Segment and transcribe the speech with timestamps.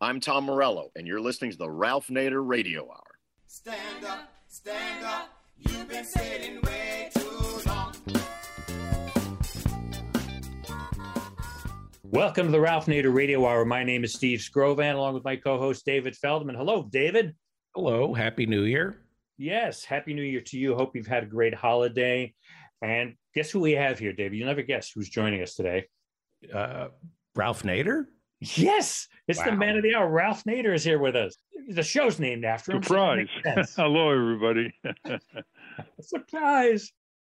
[0.00, 3.18] I'm Tom Morello, and you're listening to the Ralph Nader Radio Hour.
[3.48, 5.28] Stand up, stand up.
[5.56, 7.92] You've been sitting way too long.
[12.04, 13.64] Welcome to the Ralph Nader Radio Hour.
[13.64, 16.54] My name is Steve Skrovan, along with my co-host David Feldman.
[16.54, 17.34] Hello, David.
[17.74, 19.00] Hello, Happy New Year.
[19.36, 20.76] Yes, Happy New Year to you.
[20.76, 22.32] Hope you've had a great holiday.
[22.82, 24.38] And guess who we have here, David?
[24.38, 25.88] You'll never guess who's joining us today.
[26.54, 26.90] Uh,
[27.34, 28.04] Ralph Nader?
[28.40, 30.08] Yes, it's the man of the hour.
[30.08, 31.36] Ralph Nader is here with us.
[31.68, 32.82] The show's named after him.
[32.82, 33.26] Surprise.
[33.42, 33.74] sense.
[33.76, 34.72] Hello, everybody.
[36.00, 36.92] Surprise.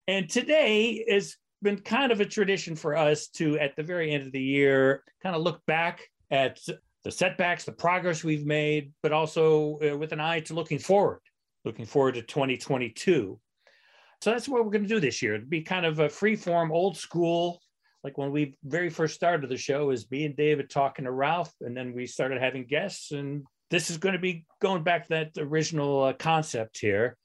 [0.09, 4.27] And today has been kind of a tradition for us to, at the very end
[4.27, 6.59] of the year, kind of look back at
[7.05, 11.21] the setbacks, the progress we've made, but also uh, with an eye to looking forward,
[11.67, 13.39] looking forward to 2022.
[14.23, 15.35] So that's what we're going to do this year.
[15.35, 17.61] It'd be kind of a free form, old school,
[18.05, 21.53] like when we very first started the show, is me and David talking to Ralph,
[21.63, 23.13] and then we started having guests.
[23.13, 27.17] And this is going to be going back to that original uh, concept here.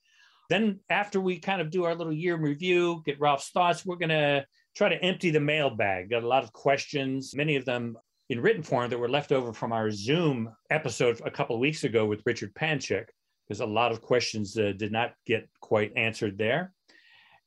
[0.49, 4.09] Then, after we kind of do our little year review, get Ralph's thoughts, we're going
[4.09, 4.45] to
[4.75, 6.09] try to empty the mailbag.
[6.09, 7.97] Got a lot of questions, many of them
[8.29, 11.83] in written form that were left over from our Zoom episode a couple of weeks
[11.83, 13.05] ago with Richard Panchik,
[13.47, 16.71] because a lot of questions uh, did not get quite answered there.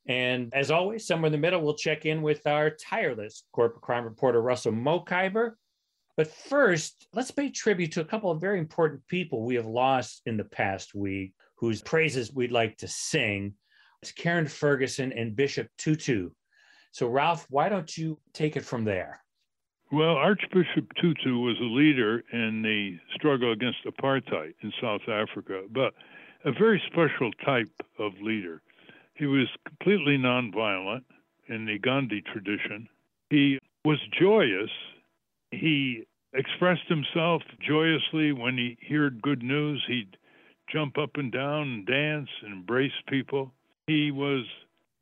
[0.05, 4.03] And as always, somewhere in the middle, we'll check in with our tireless corporate crime
[4.03, 5.53] reporter, Russell Mokhiber.
[6.17, 10.21] But first, let's pay tribute to a couple of very important people we have lost
[10.25, 13.53] in the past week whose praises we'd like to sing.
[14.01, 16.29] It's Karen Ferguson and Bishop Tutu.
[16.91, 19.23] So, Ralph, why don't you take it from there?
[19.93, 25.93] well, Archbishop Tutu was a leader in the struggle against apartheid in South Africa, but
[26.45, 28.63] a very special type of leader.
[29.15, 31.03] He was completely nonviolent
[31.47, 32.87] in the Gandhi tradition.
[33.29, 34.71] He was joyous.
[35.51, 39.83] He expressed himself joyously when he heard good news.
[39.87, 40.17] He'd
[40.71, 43.51] jump up and down and dance and embrace people.
[43.87, 44.45] He was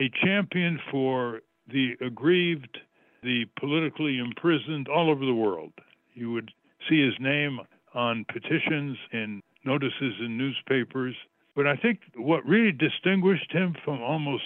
[0.01, 1.41] a champion for
[1.71, 2.77] the aggrieved,
[3.23, 5.71] the politically imprisoned all over the world.
[6.13, 6.51] You would
[6.89, 7.59] see his name
[7.93, 11.15] on petitions and notices in newspapers.
[11.55, 14.43] But I think what really distinguished him from almost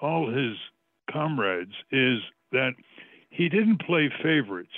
[0.00, 0.56] all his
[1.10, 2.20] comrades is
[2.52, 2.72] that
[3.30, 4.74] he didn't play favorites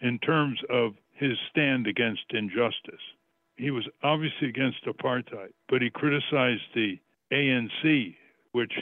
[0.00, 3.00] in terms of his stand against injustice.
[3.56, 6.98] He was obviously against apartheid, but he criticized the
[7.32, 8.16] ANC,
[8.52, 8.72] which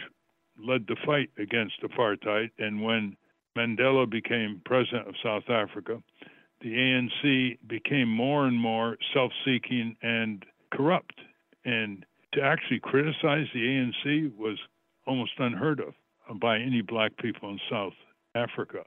[0.59, 2.51] led the fight against apartheid.
[2.59, 3.17] And when
[3.57, 6.03] Mandela became president of South Africa,
[6.61, 11.21] the ANC became more and more self seeking and corrupt.
[11.65, 14.59] And to actually criticize the ANC was
[15.07, 15.95] almost unheard of
[16.41, 17.95] by any black people in South
[18.35, 18.85] Africa.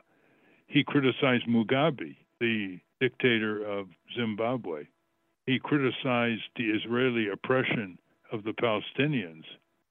[0.67, 4.85] He criticized Mugabe, the dictator of Zimbabwe.
[5.45, 7.97] He criticized the Israeli oppression
[8.31, 9.43] of the Palestinians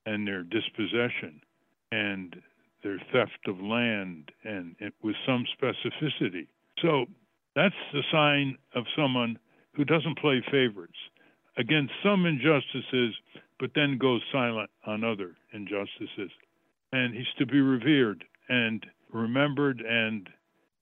[0.06, 1.40] and their dispossession
[1.92, 2.40] and
[2.82, 6.46] their theft of land and it, with some specificity.
[6.80, 7.04] So
[7.54, 9.38] that's the sign of someone
[9.74, 10.98] who doesn't play favorites
[11.56, 13.14] against some injustices,
[13.58, 16.30] but then goes silent on other injustices.
[16.92, 20.28] And he's to be revered and remembered and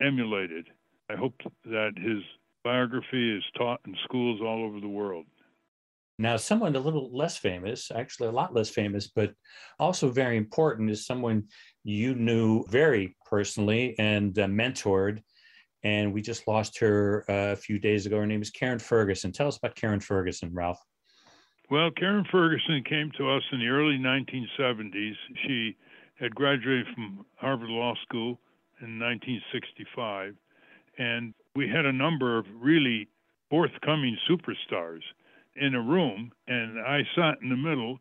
[0.00, 0.68] emulated.
[1.08, 2.22] I hope that his
[2.64, 5.26] biography is taught in schools all over the world.
[6.18, 9.32] Now, someone a little less famous, actually a lot less famous, but
[9.78, 11.44] also very important, is someone
[11.82, 15.22] you knew very personally and uh, mentored.
[15.82, 18.18] And we just lost her uh, a few days ago.
[18.18, 19.32] Her name is Karen Ferguson.
[19.32, 20.80] Tell us about Karen Ferguson, Ralph.
[21.70, 25.14] Well, Karen Ferguson came to us in the early 1970s.
[25.46, 25.76] She
[26.18, 28.40] had graduated from Harvard Law School
[28.82, 30.34] in 1965,
[30.98, 33.08] and we had a number of really
[33.48, 35.02] forthcoming superstars
[35.56, 37.98] in a room, and I sat in the middle,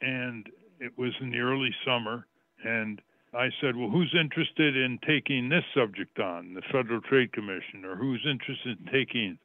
[0.00, 0.46] and
[0.80, 2.26] it was in the early summer,
[2.64, 3.00] and
[3.34, 7.96] I said, Well, who's interested in taking this subject on, the Federal Trade Commission, or
[7.96, 9.38] who's interested in taking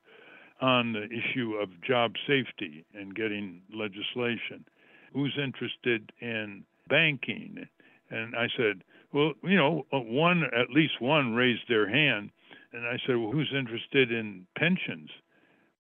[0.60, 4.66] on the issue of job safety and getting legislation?
[5.14, 7.66] Who's interested in banking?
[8.10, 8.84] And I said,
[9.14, 12.32] Well, you know, uh, one, at least one raised their hand.
[12.74, 15.10] And I said, Well, who's interested in pensions?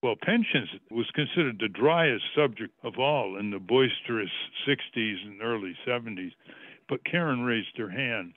[0.02, 4.30] Well, pensions was considered the driest subject of all in the boisterous
[4.66, 6.32] 60s and early 70s.
[6.90, 8.34] But Karen raised her hand.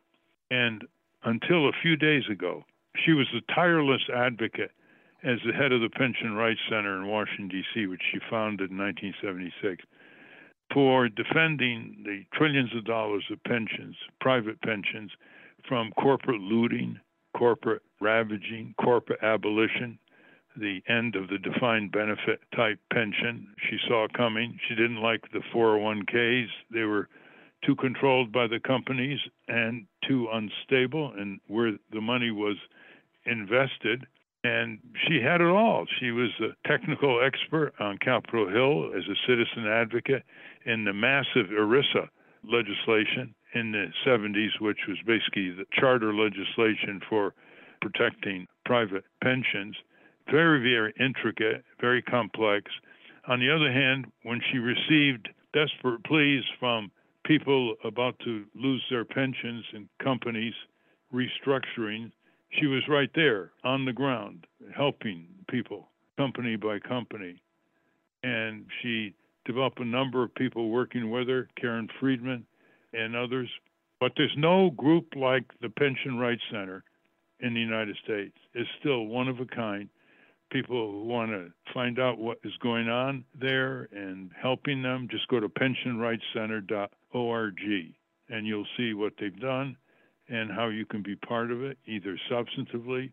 [0.50, 0.84] And
[1.24, 2.64] until a few days ago,
[3.04, 4.72] she was a tireless advocate
[5.22, 8.78] as the head of the Pension Rights Center in Washington, D.C., which she founded in
[8.78, 9.84] 1976,
[10.72, 15.10] for defending the trillions of dollars of pensions, private pensions,
[15.68, 16.98] from corporate looting,
[17.36, 19.98] corporate ravaging, corporate abolition,
[20.56, 23.46] the end of the defined benefit type pension.
[23.68, 24.58] She saw coming.
[24.68, 26.48] She didn't like the 401ks.
[26.72, 27.08] They were
[27.64, 32.56] too controlled by the companies and too unstable, and where the money was
[33.26, 34.06] invested.
[34.42, 35.86] And she had it all.
[35.98, 40.22] She was a technical expert on Capitol Hill as a citizen advocate
[40.64, 42.08] in the massive ERISA
[42.44, 47.34] legislation in the 70s, which was basically the charter legislation for
[47.82, 49.76] protecting private pensions.
[50.30, 52.70] Very, very intricate, very complex.
[53.28, 56.90] On the other hand, when she received desperate pleas from
[57.30, 60.52] people about to lose their pensions and companies
[61.14, 62.10] restructuring,
[62.58, 67.40] she was right there on the ground helping people, company by company.
[68.24, 72.44] And she developed a number of people working with her, Karen Friedman
[72.92, 73.48] and others.
[74.00, 76.82] But there's no group like the Pension Rights Center
[77.38, 78.34] in the United States.
[78.54, 79.88] It's still one of a kind.
[80.50, 85.28] People who want to find out what is going on there and helping them, just
[85.28, 89.76] go to pensionrightscenter.org and you'll see what they've done
[90.28, 93.10] and how you can be part of it, either substantively,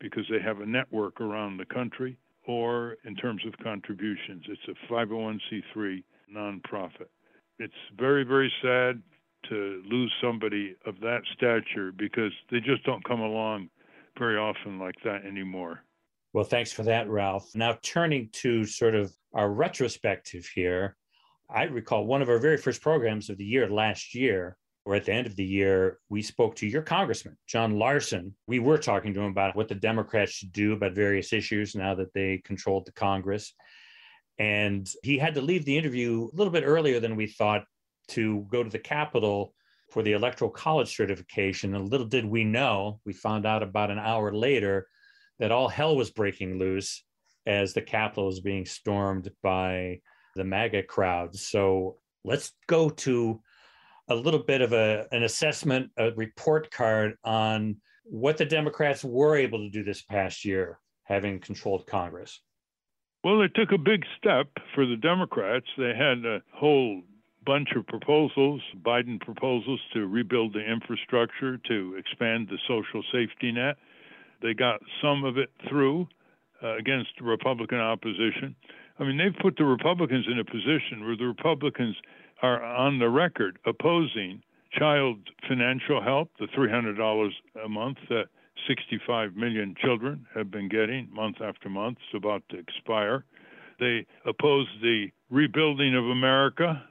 [0.00, 4.44] because they have a network around the country, or in terms of contributions.
[4.48, 6.02] It's a 501c3
[6.34, 7.08] nonprofit.
[7.58, 9.02] It's very, very sad
[9.48, 13.70] to lose somebody of that stature because they just don't come along
[14.18, 15.84] very often like that anymore.
[16.32, 17.54] Well, thanks for that, Ralph.
[17.54, 20.96] Now, turning to sort of our retrospective here,
[21.50, 25.06] I recall one of our very first programs of the year last year, or at
[25.06, 28.34] the end of the year, we spoke to your congressman, John Larson.
[28.46, 31.94] We were talking to him about what the Democrats should do about various issues now
[31.94, 33.54] that they controlled the Congress.
[34.38, 37.64] And he had to leave the interview a little bit earlier than we thought
[38.08, 39.54] to go to the Capitol
[39.90, 41.74] for the Electoral College certification.
[41.74, 44.86] And little did we know, we found out about an hour later
[45.38, 47.04] that all hell was breaking loose
[47.46, 50.00] as the Capitol was being stormed by
[50.34, 51.34] the MAGA crowd.
[51.34, 53.40] So let's go to
[54.08, 59.36] a little bit of a, an assessment, a report card on what the Democrats were
[59.36, 62.40] able to do this past year, having controlled Congress.
[63.24, 65.66] Well, it took a big step for the Democrats.
[65.76, 67.02] They had a whole
[67.44, 73.76] bunch of proposals, Biden proposals to rebuild the infrastructure, to expand the social safety net.
[74.40, 76.06] They got some of it through
[76.62, 78.54] uh, against Republican opposition.
[78.98, 81.96] I mean, they've put the Republicans in a position where the Republicans
[82.42, 84.42] are on the record opposing
[84.72, 85.18] child
[85.48, 87.30] financial help, the $300
[87.64, 88.26] a month that
[88.66, 91.98] 65 million children have been getting month after month.
[92.06, 93.24] It's about to expire.
[93.78, 96.82] They oppose the rebuilding of America,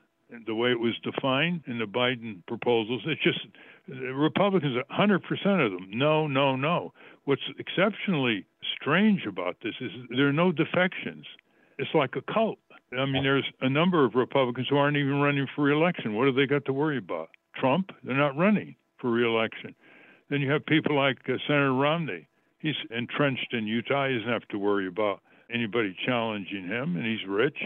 [0.45, 3.01] the way it was defined in the Biden proposals.
[3.06, 3.39] It's just
[3.88, 6.94] Republicans, 100% of them, no, no, no.
[7.25, 8.45] What's exceptionally
[8.80, 11.25] strange about this is there are no defections.
[11.77, 12.59] It's like a cult.
[12.94, 16.15] I mean, there's a number of Republicans who aren't even running for reelection.
[16.15, 17.29] What have they got to worry about?
[17.56, 17.91] Trump?
[18.03, 19.75] They're not running for reelection.
[20.29, 22.27] Then you have people like uh, Senator Romney.
[22.59, 24.07] He's entrenched in Utah.
[24.07, 25.21] He doesn't have to worry about
[25.53, 27.57] anybody challenging him, and he's rich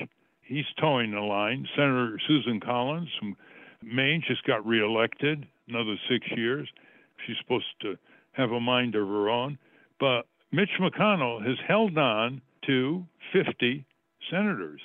[0.52, 1.68] he's toeing the line.
[1.76, 3.36] Senator Susan Collins from
[3.82, 6.70] Maine just got reelected, another six years.
[7.26, 7.98] She's supposed to
[8.34, 9.58] have a mind of her own.
[10.00, 13.86] But Mitch McConnell has held on to 50
[14.30, 14.82] senators,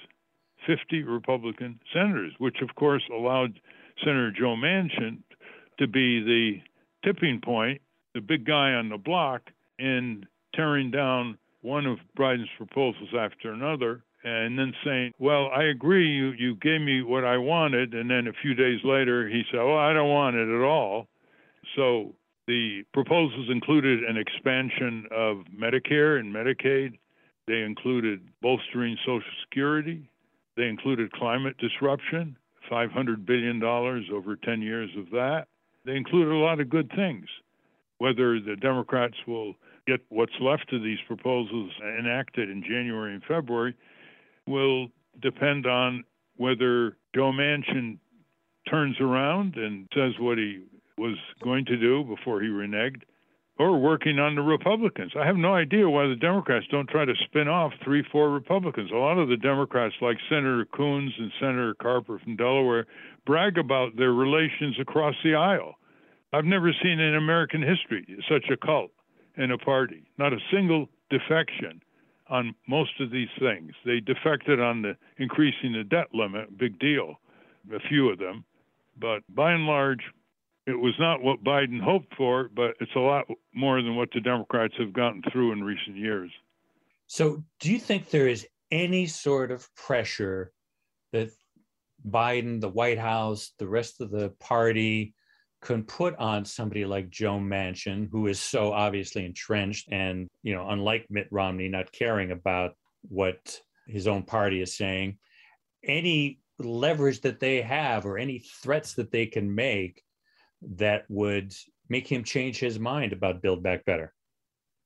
[0.67, 3.61] 50 Republican senators, which of course allowed
[4.05, 5.19] Senator Joe Manchin
[5.78, 6.61] to be the
[7.05, 7.81] tipping point,
[8.14, 9.43] the big guy on the block
[9.78, 16.09] in tearing down one of Biden's proposals after another and then saying, "Well, I agree.
[16.09, 19.59] You you gave me what I wanted," and then a few days later he said,
[19.59, 21.09] "Well, I don't want it at all."
[21.76, 22.14] So
[22.47, 26.99] the proposals included an expansion of Medicare and Medicaid.
[27.47, 30.09] They included bolstering Social Security.
[30.57, 32.37] They included climate disruption,
[32.71, 35.47] $500 billion over 10 years of that.
[35.85, 37.26] They included a lot of good things.
[37.99, 39.55] Whether the Democrats will
[39.87, 43.75] get what's left of these proposals enacted in January and February
[44.47, 44.88] will
[45.23, 46.05] depend on
[46.37, 47.99] whether Joe Manchin
[48.69, 50.65] turns around and says what he
[50.99, 53.03] was going to do before he reneged,
[53.58, 55.12] or working on the Republicans.
[55.18, 58.90] I have no idea why the Democrats don't try to spin off three, four Republicans.
[58.90, 62.86] A lot of the Democrats, like Senator Coons and Senator Carper from Delaware,
[63.25, 65.76] brag about their relations across the aisle.
[66.32, 68.90] I've never seen in American history such a cult
[69.36, 71.80] in a party, not a single defection
[72.28, 73.72] on most of these things.
[73.84, 77.20] They defected on the increasing the debt limit, big deal,
[77.72, 78.44] a few of them.
[78.98, 80.00] But by and large,
[80.66, 84.20] it was not what Biden hoped for, but it's a lot more than what the
[84.20, 86.30] Democrats have gotten through in recent years.
[87.06, 90.52] So, do you think there is any sort of pressure
[91.12, 91.30] that
[92.08, 95.14] Biden, the White House, the rest of the party
[95.62, 100.68] can put on somebody like Joe Manchin, who is so obviously entrenched and, you know,
[100.68, 102.76] unlike Mitt Romney, not caring about
[103.08, 105.18] what his own party is saying,
[105.85, 110.02] any leverage that they have or any threats that they can make
[110.76, 111.54] that would
[111.88, 114.12] make him change his mind about Build Back Better?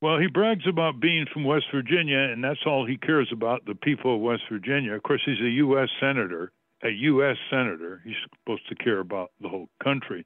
[0.02, 3.74] Well, he brags about being from West Virginia, and that's all he cares about the
[3.74, 4.94] people of West Virginia.
[4.94, 5.88] Of course, he's a U.S.
[6.00, 6.52] Senator.
[6.82, 7.36] A U.S.
[7.50, 8.00] Senator.
[8.04, 10.24] He's supposed to care about the whole country.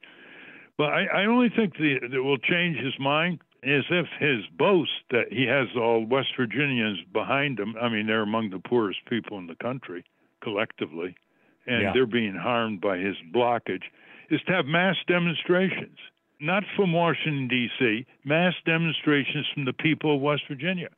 [0.78, 4.90] But I, I only think the, that will change his mind is if his boast
[5.10, 7.74] that he has all West Virginians behind him.
[7.80, 10.04] I mean, they're among the poorest people in the country
[10.42, 11.16] collectively,
[11.66, 11.92] and Yeah.
[11.92, 13.84] they're being harmed by his blockage,
[14.30, 15.98] is to have mass demonstrations,
[16.40, 20.88] not from Washington, D.C., mass demonstrations from the people of West Virginia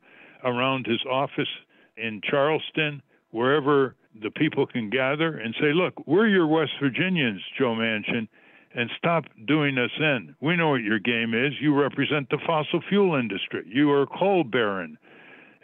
[0.43, 1.49] around his office
[1.97, 7.75] in Charleston, wherever the people can gather and say, look, we're your West Virginians, Joe
[7.75, 8.27] Manchin,
[8.75, 10.35] and stop doing us in.
[10.41, 11.53] We know what your game is.
[11.59, 13.63] You represent the fossil fuel industry.
[13.67, 14.97] You are a coal baron.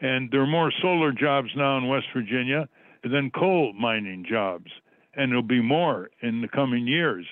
[0.01, 2.67] And there are more solar jobs now in West Virginia
[3.03, 4.72] than coal mining jobs.
[5.15, 7.25] And there'll be more in the coming years.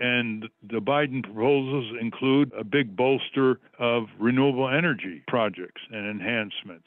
[0.00, 6.86] And the Biden proposals include a big bolster of renewable energy projects and enhancements.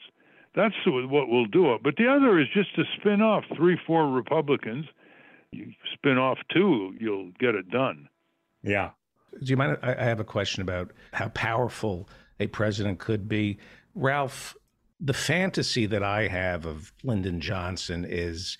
[0.56, 1.82] That's what will do it.
[1.82, 4.86] But the other is just to spin off three, four Republicans.
[5.52, 8.08] You spin off two, you'll get it done.
[8.62, 8.90] Yeah.
[9.32, 9.78] Do you mind?
[9.82, 12.08] I have a question about how powerful
[12.40, 13.58] a president could be.
[13.94, 14.56] Ralph,
[15.00, 18.58] the fantasy that I have of Lyndon Johnson is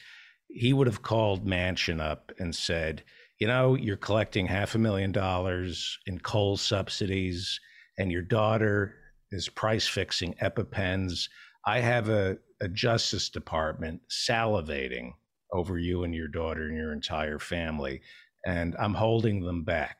[0.48, 3.02] he would have called Manchin up and said,
[3.38, 7.58] you know, you're collecting half a million dollars in coal subsidies,
[7.98, 8.94] and your daughter
[9.30, 11.28] is price fixing EpiPens.
[11.66, 15.12] I have a, a Justice Department salivating
[15.52, 18.02] over you and your daughter and your entire family,
[18.46, 19.96] and I'm holding them back.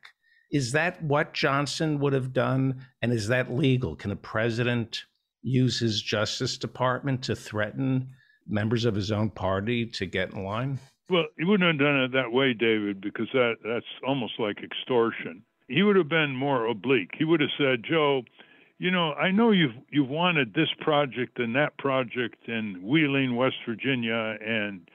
[0.53, 2.87] Is that what Johnson would have done?
[3.03, 3.97] And is that legal?
[3.97, 5.05] Can a president
[5.43, 8.11] use his Justice Department to threaten
[8.47, 10.79] members of his own party to get in line?
[11.11, 15.43] Well, he wouldn't have done it that way, David, because that that's almost like extortion.
[15.69, 17.11] He would have been more oblique.
[17.17, 18.25] He would have said, "Joe,
[18.79, 23.57] you know, I know you've you've wanted this project and that project in Wheeling, West
[23.67, 24.89] Virginia, and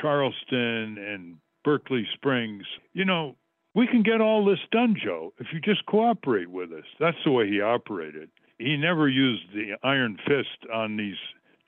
[0.00, 2.64] Charleston and Berkeley Springs.
[2.92, 3.36] You know,
[3.74, 7.30] we can get all this done, Joe, if you just cooperate with us." That's the
[7.30, 8.30] way he operated.
[8.58, 11.18] He never used the iron fist on these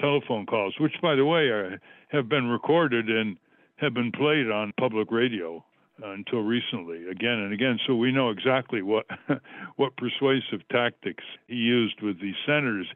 [0.01, 3.37] telephone calls, which, by the way, are, have been recorded and
[3.77, 5.65] have been played on public radio
[6.03, 7.79] uh, until recently, again and again.
[7.87, 9.07] So we know exactly what
[9.77, 12.87] what persuasive tactics he used with these senators.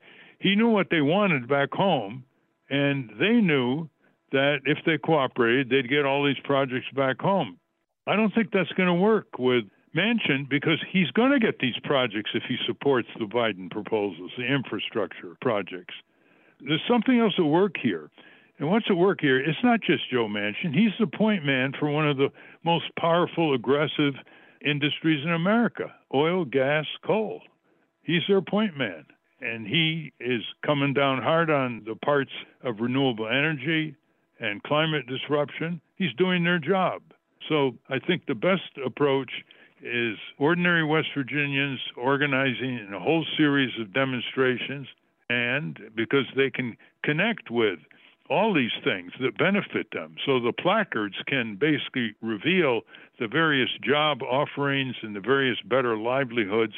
[0.41, 2.25] He knew what they wanted back home,
[2.71, 3.89] and they knew
[4.33, 7.59] that if they cooperated, they'd get all these projects back home.
[8.07, 9.65] I don't think that's going to work with
[9.97, 14.45] Manchin because he's going to get these projects if he supports the Biden proposals, the
[14.45, 15.95] infrastructure projects.
[16.61, 18.11] There's something else at work here.
[18.59, 19.39] And what's at work here?
[19.39, 20.75] It's not just Joe Manchin.
[20.75, 22.29] He's the point man for one of the
[22.65, 24.15] most powerful, aggressive
[24.65, 27.43] industries in America oil, gas, coal.
[28.03, 29.05] He's their point man.
[29.41, 32.33] And he is coming down hard on the parts
[32.65, 33.95] of renewable energy
[34.41, 35.81] and climate disruption.
[35.95, 37.03] He's doing their job.
[37.49, 39.31] So I think the best approach
[39.81, 44.89] is ordinary West Virginians organizing in a whole series of demonstrations,
[45.31, 47.79] and because they can connect with
[48.31, 50.17] all these things that benefit them.
[50.27, 52.83] So the placards can basically reveal
[53.19, 56.75] the various job offerings and the various better livelihoods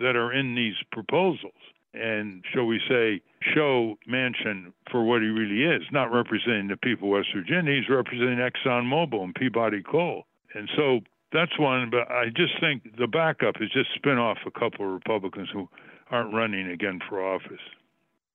[0.00, 1.52] that are in these proposals.
[1.92, 3.20] And shall we say,
[3.54, 7.88] show Manchin for what he really is, not representing the people of West Virginia, he's
[7.88, 10.24] representing ExxonMobil and Peabody Coal.
[10.54, 11.00] And so
[11.32, 14.92] that's one, but I just think the backup is just spin off a couple of
[14.92, 15.68] Republicans who
[16.10, 17.60] aren't running again for office.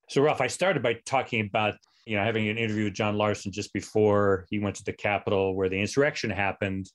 [0.07, 1.75] So, Ralph, I started by talking about
[2.05, 5.55] you know having an interview with John Larson just before he went to the Capitol
[5.55, 6.89] where the insurrection happened.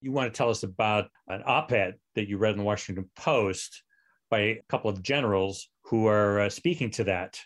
[0.00, 3.82] You want to tell us about an op-ed that you read in the Washington Post
[4.30, 7.38] by a couple of generals who are uh, speaking to that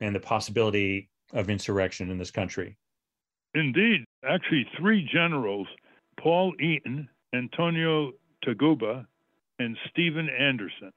[0.00, 2.76] and the possibility of insurrection in this country.
[3.54, 5.66] Indeed, actually, three generals
[6.20, 8.12] Paul Eaton, Antonio
[8.44, 9.06] Taguba,
[9.58, 10.92] and Stephen Anderson.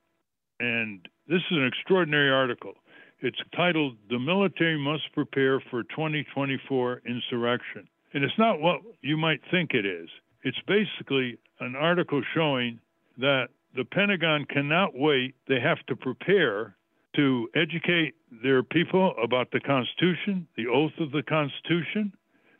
[0.59, 2.73] And this is an extraordinary article.
[3.19, 7.87] It's titled The Military Must Prepare for 2024 Insurrection.
[8.13, 10.07] And it's not what you might think it is.
[10.43, 12.79] It's basically an article showing
[13.17, 15.33] that the Pentagon cannot wait.
[15.47, 16.75] They have to prepare
[17.15, 22.13] to educate their people about the Constitution, the oath of the Constitution,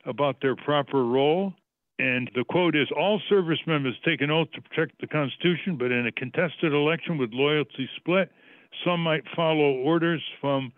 [0.05, 1.53] about their proper role.
[1.99, 5.91] And the quote is All service members take an oath to protect the Constitution, but
[5.91, 8.31] in a contested election with loyalty split,
[8.85, 10.71] some might follow orders from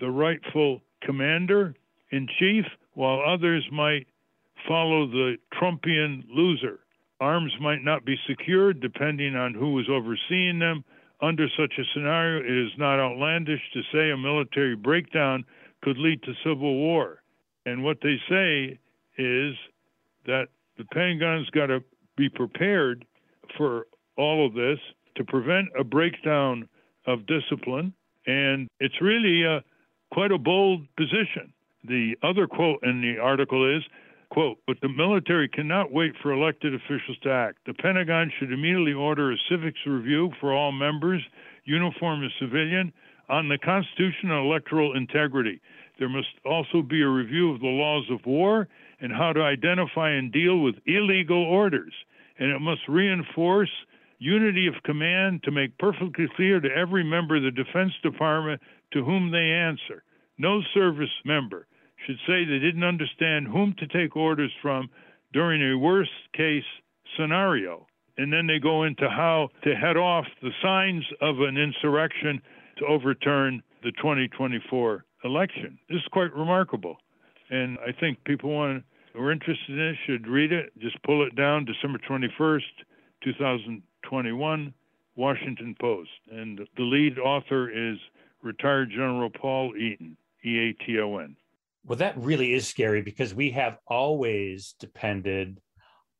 [0.00, 1.74] the rightful commander
[2.10, 4.06] in chief, while others might
[4.68, 6.80] follow the Trumpian loser.
[7.20, 10.84] Arms might not be secured depending on who was overseeing them.
[11.20, 15.44] Under such a scenario, it is not outlandish to say a military breakdown
[15.82, 17.22] could lead to civil war.
[17.64, 18.78] And what they say
[19.18, 19.54] is
[20.26, 20.48] that
[20.78, 21.82] the Pentagon's got to
[22.16, 23.04] be prepared
[23.56, 23.86] for
[24.16, 24.78] all of this
[25.16, 26.68] to prevent a breakdown
[27.06, 27.94] of discipline.
[28.26, 29.60] And it's really uh,
[30.12, 31.52] quite a bold position.
[31.84, 33.82] The other quote in the article is
[34.30, 37.58] quote, but the military cannot wait for elected officials to act.
[37.66, 41.22] The Pentagon should immediately order a civics review for all members,
[41.64, 42.94] uniform and civilian,
[43.28, 45.60] on the Constitution and electoral integrity.
[45.98, 48.68] There must also be a review of the laws of war
[49.00, 51.92] and how to identify and deal with illegal orders.
[52.38, 53.70] And it must reinforce
[54.22, 58.60] unity of command to make perfectly clear to every member of the Defense Department
[58.92, 60.04] to whom they answer.
[60.38, 61.66] No service member
[62.06, 64.88] should say they didn't understand whom to take orders from
[65.32, 66.64] during a worst case
[67.16, 67.86] scenario.
[68.16, 72.40] And then they go into how to head off the signs of an insurrection
[72.78, 75.78] to overturn the 2024 election.
[75.88, 76.96] This is quite remarkable.
[77.50, 80.72] And I think people want who are interested in it should read it.
[80.78, 82.60] Just pull it down December 21st,
[84.04, 84.74] 2021,
[85.16, 86.10] Washington Post.
[86.30, 87.98] And the lead author is
[88.42, 91.36] retired General Paul Eaton, E A T O N.
[91.84, 95.60] Well, that really is scary because we have always depended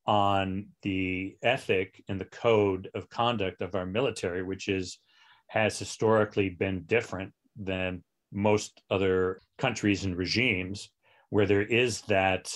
[0.07, 4.99] on the ethic and the code of conduct of our military, which is
[5.47, 10.91] has historically been different than most other countries and regimes,
[11.29, 12.51] where there is that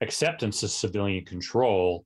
[0.00, 2.04] acceptance of civilian control.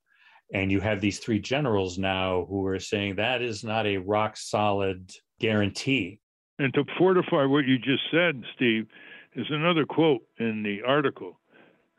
[0.52, 4.36] And you have these three generals now who are saying that is not a rock
[4.36, 6.20] solid guarantee.
[6.58, 8.86] And to fortify what you just said, Steve,
[9.34, 11.40] is another quote in the article.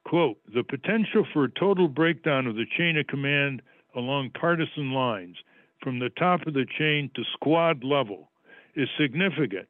[0.06, 3.62] Quote, the potential for a total breakdown of the chain of command
[3.96, 5.36] along partisan lines
[5.82, 8.30] from the top of the chain to squad level
[8.76, 9.68] is significant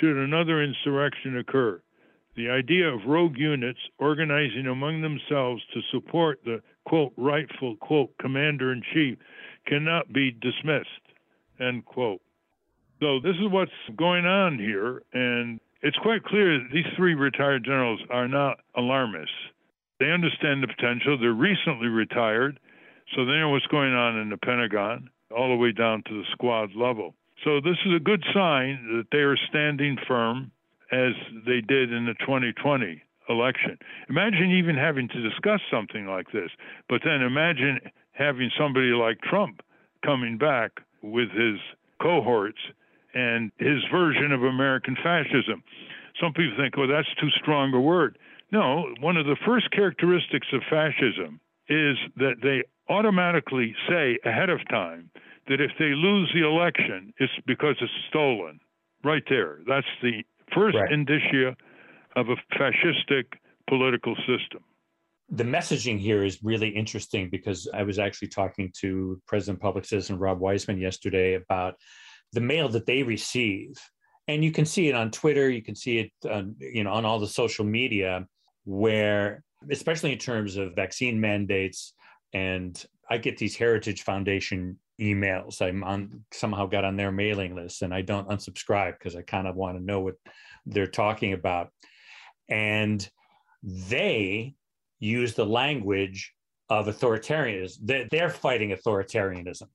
[0.00, 1.80] should another insurrection occur.
[2.36, 8.72] The idea of rogue units organizing among themselves to support the quote rightful quote commander
[8.72, 9.18] in chief
[9.66, 10.88] cannot be dismissed
[11.58, 12.20] end quote.
[13.00, 17.64] So this is what's going on here, and it's quite clear that these three retired
[17.64, 19.34] generals are not alarmists.
[19.98, 21.18] They understand the potential.
[21.18, 22.60] They're recently retired,
[23.14, 26.24] so they know what's going on in the Pentagon, all the way down to the
[26.32, 27.14] squad level.
[27.44, 30.52] So this is a good sign that they are standing firm
[30.92, 31.12] as
[31.46, 33.78] they did in the 2020 election.
[34.08, 36.50] Imagine even having to discuss something like this,
[36.88, 37.80] but then imagine
[38.12, 39.62] having somebody like Trump
[40.04, 40.72] coming back
[41.02, 41.58] with his
[42.00, 42.58] cohorts
[43.14, 45.62] and his version of American fascism.
[46.20, 48.18] Some people think, oh, that's too strong a word.
[48.52, 54.60] No, one of the first characteristics of fascism is that they automatically say ahead of
[54.68, 55.10] time
[55.48, 58.60] that if they lose the election, it's because it's stolen.
[59.04, 59.58] Right there.
[59.66, 60.90] That's the first right.
[60.92, 61.56] indicia
[62.14, 63.24] of a fascistic
[63.68, 64.62] political system.
[65.28, 70.18] The messaging here is really interesting because I was actually talking to President Public Citizen
[70.18, 71.74] Rob Weissman yesterday about
[72.32, 73.74] the mail that they receive
[74.28, 77.04] and you can see it on twitter you can see it on, you know on
[77.04, 78.26] all the social media
[78.64, 81.94] where especially in terms of vaccine mandates
[82.32, 85.60] and i get these heritage foundation emails.
[85.60, 89.46] I'm on somehow got on their mailing list and i don't unsubscribe because i kind
[89.46, 90.14] of want to know what
[90.64, 91.70] they're talking about.
[92.48, 93.08] And
[93.62, 94.54] they
[94.98, 96.32] use the language
[96.68, 98.08] of authoritarianism.
[98.10, 99.68] They're fighting authoritarianism.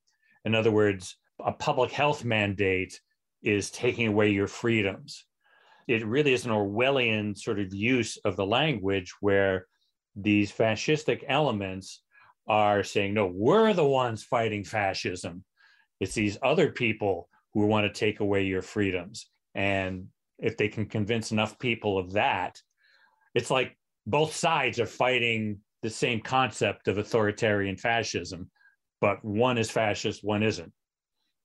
[0.46, 3.00] In other words a public health mandate
[3.44, 5.26] is taking away your freedoms.
[5.88, 9.66] It really is an Orwellian sort of use of the language where
[10.16, 12.02] these fascistic elements
[12.52, 15.42] are saying, no, we're the ones fighting fascism.
[16.02, 19.30] It's these other people who want to take away your freedoms.
[19.56, 22.60] And if they can convince enough people of that,
[23.34, 28.52] it's like both sides are fighting the same concept of authoritarian fascism,
[29.00, 30.74] but one is fascist, one isn't.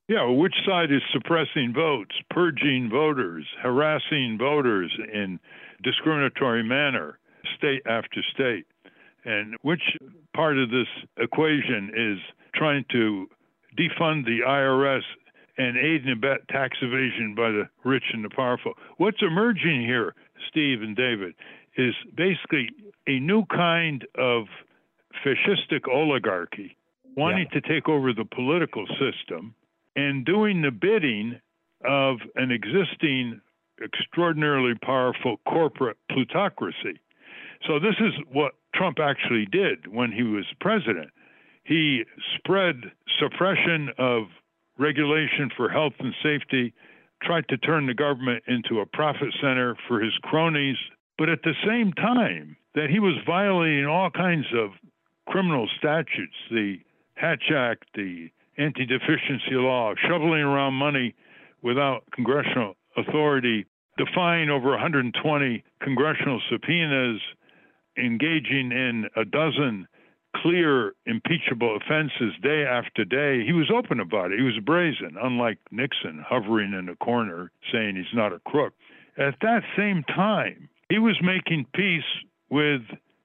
[0.09, 5.39] Yeah, which side is suppressing votes, purging voters, harassing voters in
[5.85, 7.21] discriminatory manner,
[7.57, 8.65] state after state?
[9.27, 9.83] And which
[10.35, 10.87] part of this
[11.19, 12.19] equation is
[12.55, 13.27] trying to
[13.77, 15.03] defund the IRS
[15.59, 18.75] and aid and abet tax evasion by the rich and the powerful.
[18.99, 20.15] What's emerging here,
[20.49, 21.35] Steve and David,
[21.77, 22.71] is basically
[23.07, 24.45] a new kind of
[25.25, 26.77] fascistic oligarchy
[27.17, 27.61] wanting yeah.
[27.61, 29.55] to take over the political system
[29.97, 31.41] and doing the bidding
[31.85, 33.41] of an existing
[33.83, 37.01] extraordinarily powerful corporate plutocracy.
[37.67, 41.11] So, this is what Trump actually did when he was president.
[41.65, 42.05] He
[42.37, 42.77] spread
[43.19, 44.25] suppression of
[44.79, 46.75] regulation for health and safety,
[47.23, 50.77] tried to turn the government into a profit center for his cronies,
[51.19, 54.71] but at the same time that he was violating all kinds of
[55.27, 56.77] criminal statutes, the
[57.15, 61.15] Hatch Act, the anti deficiency law, shoveling around money
[61.63, 63.67] without congressional authority,
[63.97, 67.21] defying over 120 congressional subpoenas,
[67.97, 69.87] engaging in a dozen
[70.43, 73.45] clear impeachable offenses day after day.
[73.45, 74.39] He was open about it.
[74.39, 78.75] He was brazen, unlike Nixon hovering in a corner saying he's not a crook.
[79.19, 82.05] At that same time, he was making peace
[82.51, 82.83] with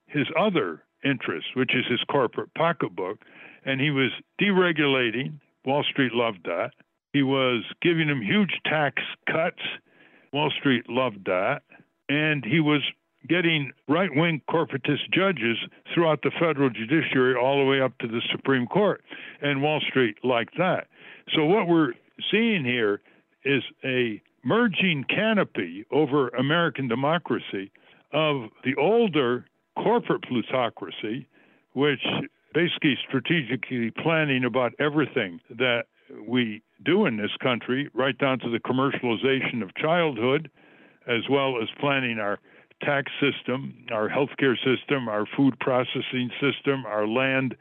[0.08, 3.20] his other interests, which is his corporate pocketbook,
[3.66, 5.40] and he was deregulating.
[5.66, 6.72] Wall Street loved that.
[7.14, 9.62] He was giving them huge tax cuts.
[10.32, 11.62] Wall Street loved that.
[12.10, 12.82] And he was
[13.28, 15.58] getting right wing corporatist judges
[15.94, 19.02] throughout the federal judiciary all the way up to the Supreme Court.
[19.42, 20.88] And Wall Street like that.
[21.36, 21.94] So what we're
[22.32, 23.02] seeing here
[23.44, 27.72] is a merging canopy over American democracy
[28.14, 29.46] of the older
[29.78, 31.28] corporate plutocracy,
[31.74, 32.02] which
[32.54, 35.84] basically strategically planning about everything that
[36.28, 40.50] we do in this country, right down to the commercialization of childhood,
[41.08, 42.40] as well as planning our
[42.82, 47.56] tax system, our healthcare system, our food processing system, our land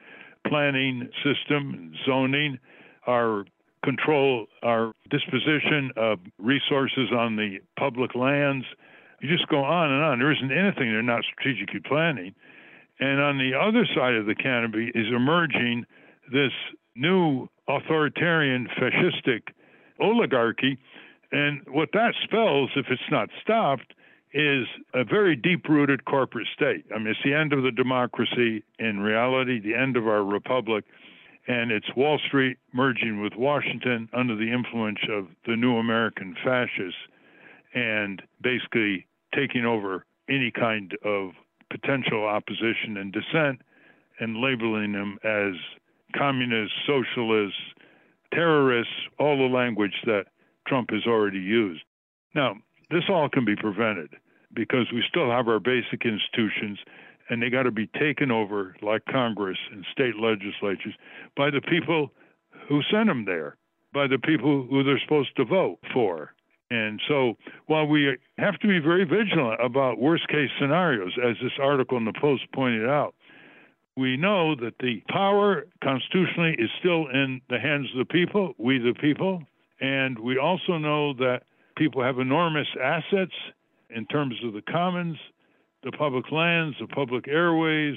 [0.47, 2.59] planning system, zoning,
[3.07, 3.45] our
[3.85, 8.65] control, our disposition of resources on the public lands.
[9.21, 10.19] You just go on and on.
[10.19, 12.35] There isn't anything they're not strategically planning.
[12.99, 15.87] And on the other side of the canopy is emerging
[16.33, 16.53] this
[16.95, 19.43] new authoritarian fascistic
[20.01, 20.79] oligarchy.
[21.33, 23.95] And what that spells, if it's not stopped,
[24.33, 26.85] is a very deep rooted corporate state.
[26.95, 30.85] I mean, it's the end of the democracy in reality, the end of our republic,
[31.49, 37.01] and it's Wall Street merging with Washington under the influence of the new American fascists
[37.75, 41.31] and basically taking over any kind of
[41.71, 43.61] potential opposition and dissent
[44.21, 45.55] and labeling them as
[46.17, 47.59] communists, socialists,
[48.33, 50.27] terrorists, all the language that
[50.69, 51.83] Trump has already used.
[52.35, 52.57] Now,
[52.91, 54.11] this all can be prevented
[54.55, 56.79] because we still have our basic institutions
[57.29, 60.95] and they got to be taken over like Congress and state legislatures
[61.37, 62.11] by the people
[62.69, 63.57] who sent them there,
[63.95, 66.33] by the people who they're supposed to vote for.
[66.71, 67.37] And so,
[67.67, 72.05] while we have to be very vigilant about worst case scenarios, as this article in
[72.05, 73.15] the Post pointed out,
[73.97, 78.79] we know that the power constitutionally is still in the hands of the people, we
[78.79, 79.43] the people.
[79.81, 81.43] And we also know that
[81.77, 83.35] people have enormous assets
[83.95, 85.17] in terms of the commons,
[85.83, 87.97] the public lands, the public airways,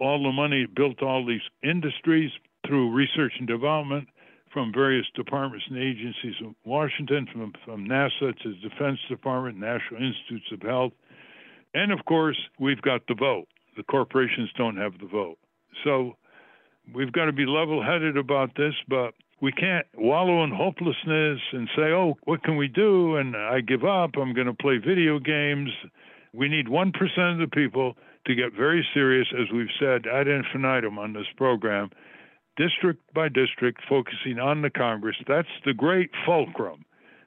[0.00, 2.30] all the money built all these industries
[2.66, 4.08] through research and development
[4.52, 10.00] from various departments and agencies in Washington, from, from NASA to the Defense Department, National
[10.00, 10.92] Institutes of Health.
[11.74, 13.46] And of course, we've got the vote.
[13.76, 15.36] The corporations don't have the vote.
[15.84, 16.16] So
[16.94, 21.68] we've got to be level headed about this, but we can't wallow in hopelessness and
[21.76, 23.16] say, oh, what can we do?
[23.16, 24.16] And I give up.
[24.16, 25.70] I'm going to play video games.
[26.32, 26.92] We need 1%
[27.32, 27.94] of the people
[28.26, 31.90] to get very serious, as we've said ad infinitum on this program,
[32.56, 35.16] district by district, focusing on the Congress.
[35.28, 36.84] That's the great fulcrum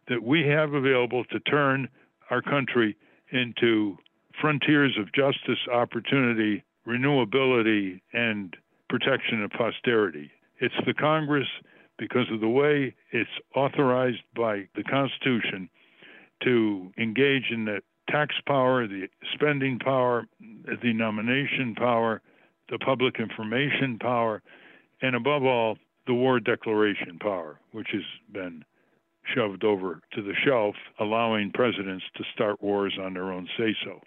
[0.07, 1.87] that we have available to turn
[2.31, 2.97] our country
[3.31, 3.97] into
[4.41, 8.55] frontiers of justice, opportunity, renewability, and
[8.89, 10.31] protection of posterity.
[10.59, 11.47] It's the Congress
[11.99, 15.69] because of the way it's authorized by the Constitution
[16.43, 22.21] to engage in the tax power, the spending power, the nomination power,
[22.69, 24.41] the public information power,
[25.01, 28.63] and above all, the war declaration power, which has been
[29.35, 34.01] shoved over to the shelf, allowing presidents to start wars on their own say so.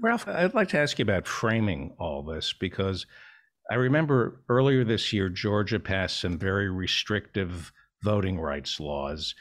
[0.00, 3.06] Ralph, I'd like to ask you about framing all this because
[3.70, 9.34] I remember earlier this year, Georgia passed some very restrictive voting rights laws.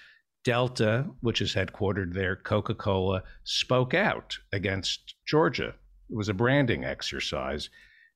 [0.43, 5.75] Delta, which is headquartered there, Coca Cola, spoke out against Georgia.
[6.09, 7.69] It was a branding exercise.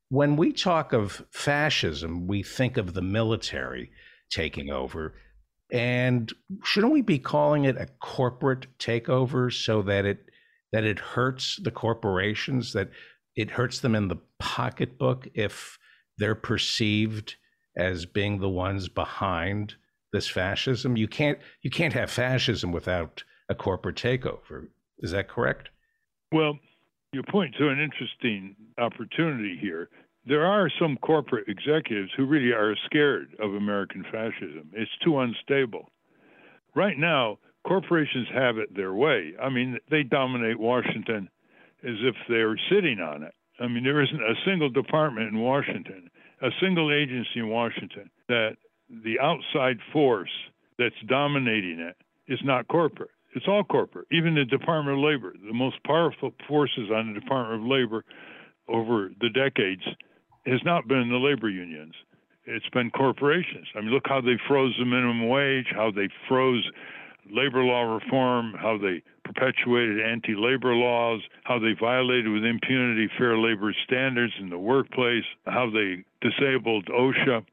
[0.10, 3.91] When we talk of fascism, we think of the military
[4.30, 5.15] taking over.
[5.71, 6.32] And
[6.63, 10.26] shouldn't we be calling it a corporate takeover so that it
[10.74, 12.89] that it hurts the corporations, that
[13.36, 15.78] it hurts them in the pocketbook if
[16.17, 17.36] they're perceived
[17.76, 19.76] as being the ones behind
[20.13, 20.97] this fascism?
[20.97, 24.67] You can't you can't have fascism without a corporate takeover.
[25.00, 25.69] Is that correct?
[26.32, 26.60] Well,
[27.12, 29.89] you point to an interesting opportunity here.
[30.26, 34.71] There are some corporate executives who really are scared of American fascism.
[34.74, 35.89] It's too unstable.
[36.76, 39.34] Right now, corporations have it their way.
[39.41, 41.30] I mean, they dominate Washington
[41.84, 43.34] as if they're sitting on it.
[43.62, 46.10] I mean, there isn't a single department in Washington,
[46.41, 48.58] a single agency in Washington that
[48.89, 50.32] the outside force
[50.80, 51.95] that's dominating it
[52.28, 53.12] is not corporate.
[53.36, 54.08] It's all corporate.
[54.12, 58.04] Even the Department of Labor, the most powerful forces on the Department of Labor
[58.67, 59.84] over the decades,
[60.45, 61.93] has not been the labor unions.
[62.45, 63.67] It's been corporations.
[63.76, 66.67] I mean, look how they froze the minimum wage, how they froze
[67.30, 73.38] labor law reform, how they perpetuated anti labor laws, how they violated with impunity fair
[73.38, 77.45] labor standards in the workplace, how they disabled OSHA.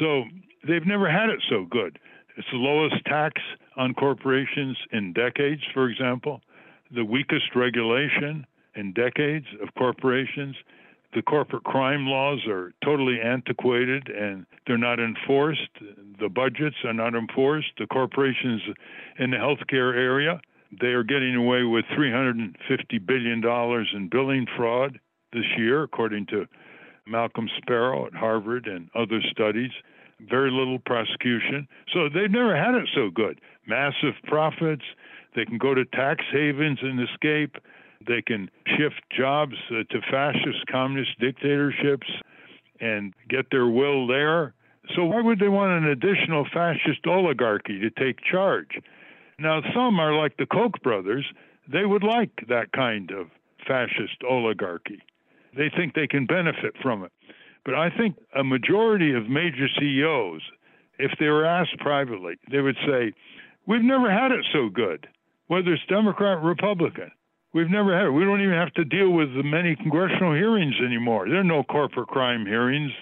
[0.00, 0.24] So
[0.66, 1.98] they've never had it so good.
[2.36, 3.40] It's the lowest tax
[3.76, 6.42] on corporations in decades, for example,
[6.94, 10.56] the weakest regulation in decades of corporations.
[11.14, 15.70] The corporate crime laws are totally antiquated and they're not enforced.
[16.20, 17.68] The budgets are not enforced.
[17.78, 18.60] The corporations
[19.18, 20.40] in the healthcare area,
[20.80, 22.54] they are getting away with $350
[23.06, 23.42] billion
[23.94, 24.98] in billing fraud
[25.32, 26.46] this year, according to
[27.06, 29.70] Malcolm Sparrow at Harvard and other studies.
[30.28, 31.68] Very little prosecution.
[31.92, 33.40] So they've never had it so good.
[33.66, 34.84] Massive profits.
[35.34, 37.56] They can go to tax havens and escape.
[38.06, 42.06] They can shift jobs uh, to fascist communist dictatorships
[42.80, 44.54] and get their will there.
[44.94, 48.78] So, why would they want an additional fascist oligarchy to take charge?
[49.38, 51.26] Now, some are like the Koch brothers,
[51.70, 53.26] they would like that kind of
[53.66, 55.02] fascist oligarchy.
[55.56, 57.12] They think they can benefit from it.
[57.64, 60.40] But I think a majority of major CEOs,
[60.98, 63.12] if they were asked privately, they would say,
[63.66, 65.08] We've never had it so good,
[65.48, 67.10] whether it's Democrat or Republican.
[67.52, 68.10] We've never had it.
[68.10, 71.28] We don't even have to deal with the many congressional hearings anymore.
[71.28, 72.92] There are no corporate crime hearings.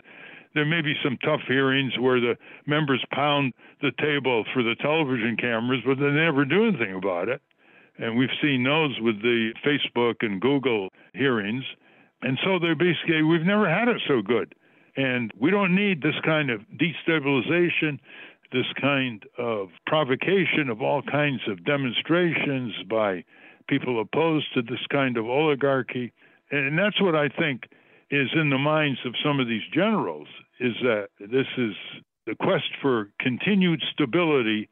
[0.55, 2.37] There may be some tough hearings where the
[2.67, 7.43] members pound the table for the television cameras, but they never do anything about it.
[7.99, 11.64] And we've seen those with the Facebook and Google hearings.
[12.23, 14.55] And so they're basically, we've never had it so good.
[14.97, 17.99] And we don't need this kind of destabilization,
[18.53, 23.25] this kind of provocation of all kinds of demonstrations by
[23.69, 26.12] people opposed to this kind of oligarchy.
[26.51, 27.64] And that's what I think
[28.11, 30.29] is in the minds of some of these generals
[30.61, 31.75] is that this is
[32.27, 34.69] the quest for continued stability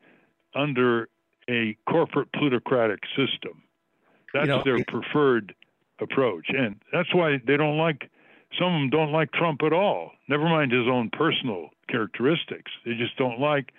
[0.54, 1.08] under
[1.48, 3.62] a corporate plutocratic system.
[4.32, 5.54] That's you know, their preferred
[6.00, 6.46] approach.
[6.48, 8.10] And that's why they don't like
[8.58, 10.12] some of them don't like Trump at all.
[10.28, 12.70] Never mind his own personal characteristics.
[12.84, 13.72] They just don't like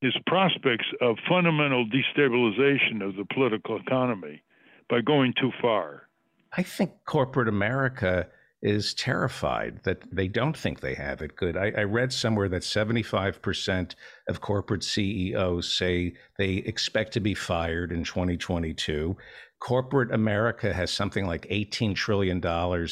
[0.00, 4.42] his prospects of fundamental destabilization of the political economy
[4.90, 6.08] by going too far.
[6.56, 8.28] I think corporate America
[8.64, 11.54] is terrified that they don't think they have it good.
[11.54, 13.94] I, I, read somewhere that 75%
[14.26, 19.18] of corporate CEOs say they expect to be fired in 2022.
[19.60, 22.42] Corporate America has something like $18 trillion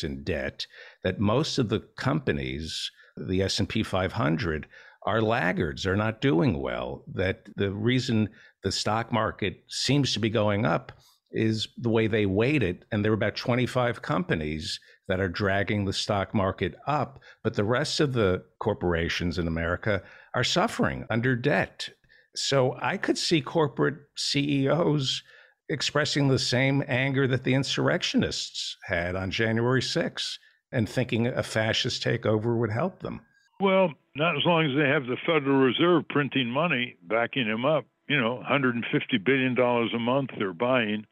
[0.03, 0.67] in debt,
[1.05, 4.67] that most of the companies, the S&P 500,
[5.05, 8.29] are laggards, are not doing well, that the reason
[8.63, 10.93] the stock market seems to be going up
[11.33, 12.85] is the way they weight it.
[12.93, 14.79] And there are about 25 companies
[15.13, 20.03] that are dragging the stock market up, but the rest of the corporations in America
[20.33, 21.87] are suffering under debt.
[22.35, 25.23] So I could see corporate CEOs
[25.69, 30.39] expressing the same anger that the insurrectionists had on January 6th
[30.73, 33.21] and thinking a fascist takeover would help them.
[33.61, 37.85] Well, not as long as they have the Federal Reserve printing money, backing them up.
[38.09, 38.83] You know, $150
[39.23, 41.05] billion a month they're buying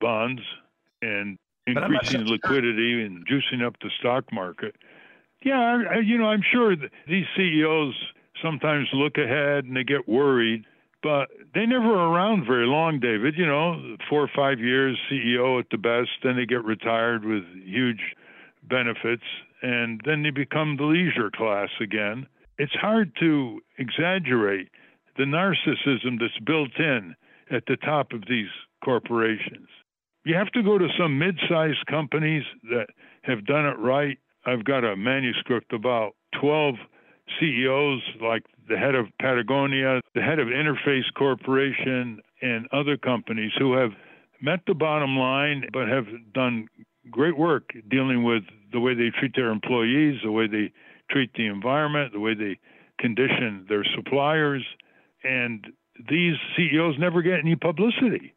[0.00, 0.42] bonds
[1.02, 1.38] and
[1.76, 4.76] increasing liquidity and juicing up the stock market.
[5.44, 6.74] Yeah, I, you know, I'm sure
[7.06, 7.94] these CEOs
[8.42, 10.64] sometimes look ahead and they get worried,
[11.02, 13.34] but they never are around very long, David.
[13.36, 17.44] You know, four or five years CEO at the best, then they get retired with
[17.64, 18.00] huge
[18.68, 19.22] benefits,
[19.62, 22.26] and then they become the leisure class again.
[22.58, 24.68] It's hard to exaggerate
[25.16, 27.14] the narcissism that's built in
[27.50, 28.50] at the top of these
[28.84, 29.68] corporations.
[30.24, 32.86] You have to go to some mid sized companies that
[33.22, 34.18] have done it right.
[34.44, 36.74] I've got a manuscript about 12
[37.40, 43.74] CEOs like the head of Patagonia, the head of Interface Corporation, and other companies who
[43.74, 43.90] have
[44.40, 46.68] met the bottom line but have done
[47.10, 50.72] great work dealing with the way they treat their employees, the way they
[51.10, 52.58] treat the environment, the way they
[52.98, 54.64] condition their suppliers.
[55.24, 55.66] And
[56.08, 58.34] these CEOs never get any publicity.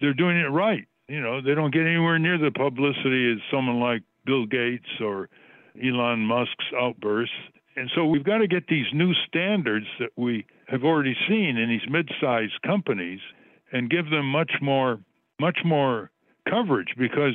[0.00, 0.87] They're doing it right.
[1.08, 5.30] You know, they don't get anywhere near the publicity as someone like Bill Gates or
[5.82, 7.34] Elon Musk's outbursts.
[7.76, 11.68] And so we've got to get these new standards that we have already seen in
[11.68, 13.20] these mid-sized companies
[13.72, 14.98] and give them much more
[15.40, 16.10] much more
[16.50, 17.34] coverage because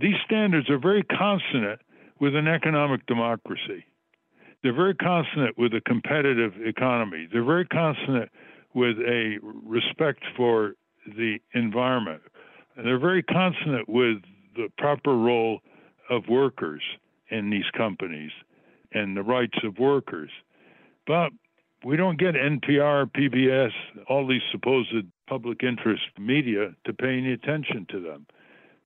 [0.00, 1.80] these standards are very consonant
[2.18, 3.84] with an economic democracy.
[4.62, 7.28] They're very consonant with a competitive economy.
[7.30, 8.30] They're very consonant
[8.74, 10.74] with a respect for
[11.06, 12.22] the environment.
[12.76, 14.18] And they're very consonant with
[14.56, 15.60] the proper role
[16.10, 16.82] of workers
[17.30, 18.30] in these companies
[18.92, 20.30] and the rights of workers.
[21.06, 21.32] But
[21.84, 23.70] we don't get NPR, PBS,
[24.08, 24.94] all these supposed
[25.28, 28.26] public interest media to pay any attention to them,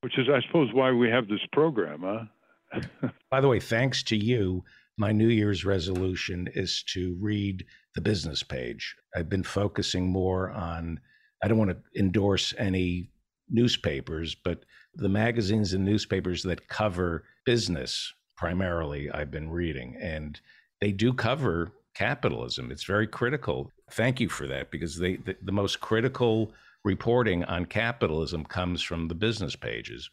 [0.01, 2.81] which is, I suppose, why we have this program, huh?
[3.31, 4.64] By the way, thanks to you,
[4.96, 8.96] my New Year's resolution is to read the business page.
[9.14, 11.01] I've been focusing more on,
[11.42, 13.11] I don't want to endorse any
[13.48, 19.96] newspapers, but the magazines and newspapers that cover business primarily, I've been reading.
[20.00, 20.40] And
[20.80, 22.70] they do cover capitalism.
[22.70, 23.70] It's very critical.
[23.92, 26.52] Thank you for that because they, the, the most critical
[26.85, 30.11] reporting on capitalism comes from the business pages.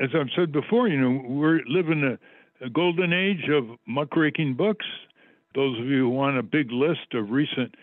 [0.00, 4.86] As I've said before, you know, we're living a, a golden age of muckraking books.
[5.54, 7.74] Those of you who want a big list of recent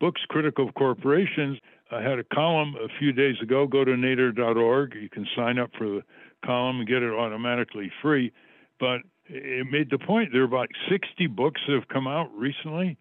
[0.00, 1.58] books critical of corporations,
[1.90, 3.66] I had a column a few days ago.
[3.66, 4.94] Go to nader.org.
[4.94, 6.02] You can sign up for the
[6.44, 8.32] column and get it automatically free.
[8.80, 12.96] But it made the point there are about 60 books that have come out recently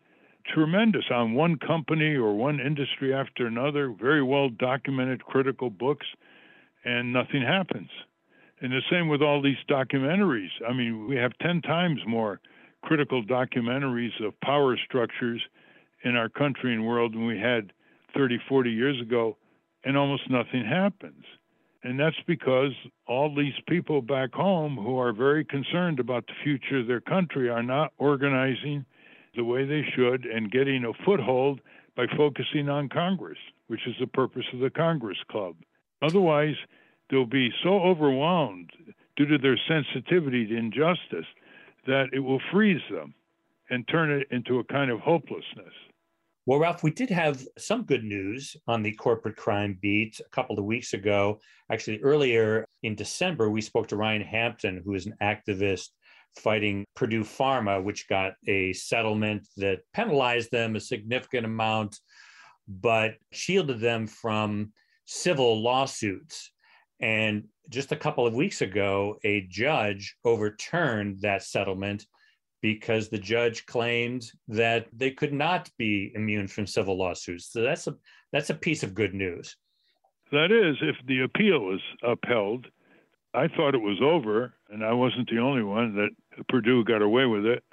[0.54, 6.06] tremendous on one company or one industry after another very well documented critical books
[6.84, 7.90] and nothing happens
[8.62, 12.40] and the same with all these documentaries i mean we have 10 times more
[12.84, 15.42] critical documentaries of power structures
[16.04, 17.72] in our country and world than we had
[18.16, 19.38] 30 40 years ago
[19.84, 21.24] and almost nothing happens
[21.86, 22.72] and that's because
[23.08, 27.48] all these people back home who are very concerned about the future of their country
[27.48, 28.84] are not organizing
[29.36, 31.62] the way they should and getting a foothold
[31.96, 35.56] by focusing on Congress, which is the purpose of the Congress Club.
[36.02, 36.56] Otherwise,
[37.12, 38.72] they'll be so overwhelmed
[39.16, 41.28] due to their sensitivity to injustice
[41.86, 43.14] that it will freeze them
[43.70, 45.74] and turn it into a kind of hopelessness.
[46.48, 50.60] Well, Ralph, we did have some good news on the corporate crime beat a couple
[50.60, 51.40] of weeks ago.
[51.72, 55.88] Actually, earlier in December, we spoke to Ryan Hampton, who is an activist
[56.38, 62.00] fighting Purdue Pharma, which got a settlement that penalized them a significant amount,
[62.68, 64.72] but shielded them from
[65.06, 66.52] civil lawsuits.
[67.00, 72.06] And just a couple of weeks ago, a judge overturned that settlement
[72.62, 77.52] because the judge claimed that they could not be immune from civil lawsuits.
[77.52, 77.96] So that's a
[78.32, 79.56] that's a piece of good news.
[80.32, 82.68] That is, if the appeal is upheld,
[83.34, 86.10] I thought it was over, and I wasn't the only one that
[86.50, 87.64] Purdue got away with it,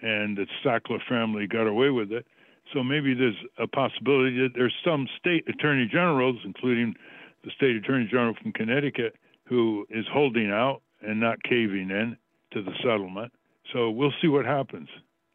[0.00, 2.26] and the Sackler family got away with it.
[2.72, 6.94] So maybe there's a possibility that there's some state attorney generals, including
[7.42, 12.16] the state attorney general from Connecticut, who is holding out and not caving in
[12.52, 13.32] to the settlement.
[13.72, 14.88] So we'll see what happens.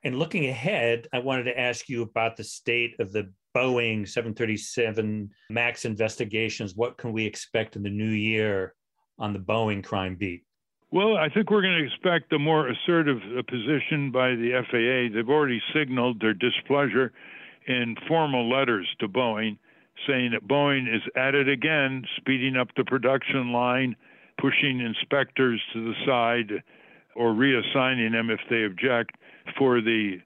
[0.03, 5.29] And looking ahead, I wanted to ask you about the state of the Boeing 737
[5.49, 6.75] MAX investigations.
[6.75, 8.75] What can we expect in the new year
[9.17, 10.43] on the Boeing crime beat?
[10.91, 15.15] Well, I think we're going to expect a more assertive uh, position by the FAA.
[15.15, 17.11] They've already signaled their displeasure
[17.67, 19.57] in formal letters to Boeing,
[20.07, 23.95] saying that Boeing is at it again, speeding up the production line,
[24.39, 26.63] pushing inspectors to the side,
[27.15, 29.15] or reassigning them if they object
[29.57, 30.17] for the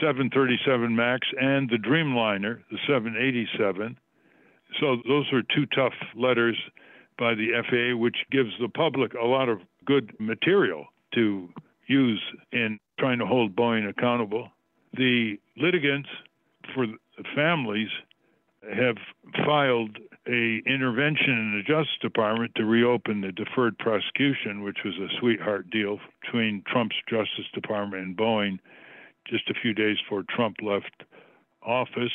[0.00, 3.98] 737 MAX and the Dreamliner, the 787.
[4.80, 6.56] So those are two tough letters
[7.18, 11.48] by the FAA, which gives the public a lot of good material to
[11.86, 12.22] use
[12.52, 14.48] in trying to hold Boeing accountable.
[14.94, 16.08] The litigants
[16.74, 17.88] for the families
[18.72, 18.96] have
[19.44, 25.08] filed a intervention in the Justice Department to reopen the deferred prosecution, which was a
[25.20, 28.58] sweetheart deal between Trump's Justice Department and Boeing
[29.26, 31.04] just a few days before Trump left
[31.62, 32.12] office.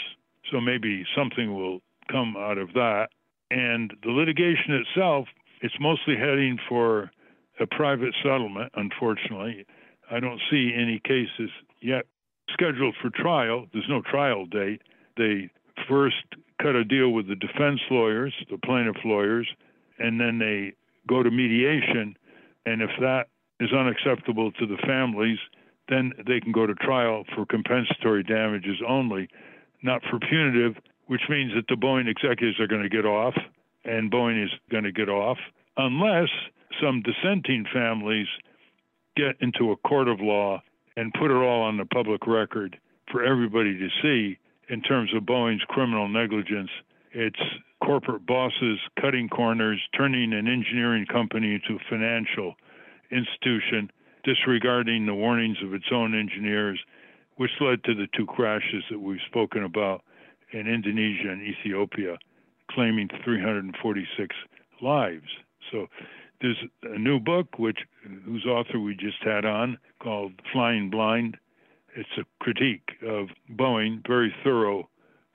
[0.52, 1.82] So maybe something will
[2.12, 3.10] come out of that.
[3.52, 5.28] And the litigation itself,
[5.62, 7.12] it's mostly heading for
[7.60, 9.66] a private settlement, unfortunately.
[10.10, 12.06] I don't see any cases yet
[12.52, 13.68] scheduled for trial.
[13.74, 14.82] There's no trial date.
[15.18, 15.50] They
[15.88, 16.16] first
[16.62, 19.48] cut a deal with the defense lawyers, the plaintiff lawyers,
[19.98, 20.74] and then they
[21.08, 22.16] go to mediation.
[22.66, 23.28] And if that
[23.60, 25.40] is unacceptable to the families,
[25.88, 29.28] then they can go to trial for compensatory damages only,
[29.82, 30.76] not for punitive,
[31.08, 33.34] which means that the Boeing executives are going to get off,
[33.86, 35.38] and Boeing is going to get off,
[35.78, 36.30] unless
[36.82, 38.28] some dissenting families
[39.16, 40.62] get into a court of law
[40.96, 42.78] and put it all on the public record
[43.12, 44.38] for everybody to see
[44.70, 46.70] in terms of Boeing's criminal negligence.
[47.12, 47.40] It's
[47.84, 52.56] corporate bosses cutting corners, turning an engineering company into a financial
[53.12, 53.92] institution,
[54.24, 56.80] disregarding the warnings of its own engineers,
[57.38, 60.04] which led to the two crashes that we've spoken about
[60.52, 62.18] in Indonesia and Ethiopia,
[62.70, 64.36] claiming 346
[64.82, 65.28] lives.
[65.72, 65.88] So
[66.42, 67.80] there's a new book which
[68.26, 71.38] whose author we just had on called Flying Blind.
[71.96, 74.90] It's a critique of Boeing, very thorough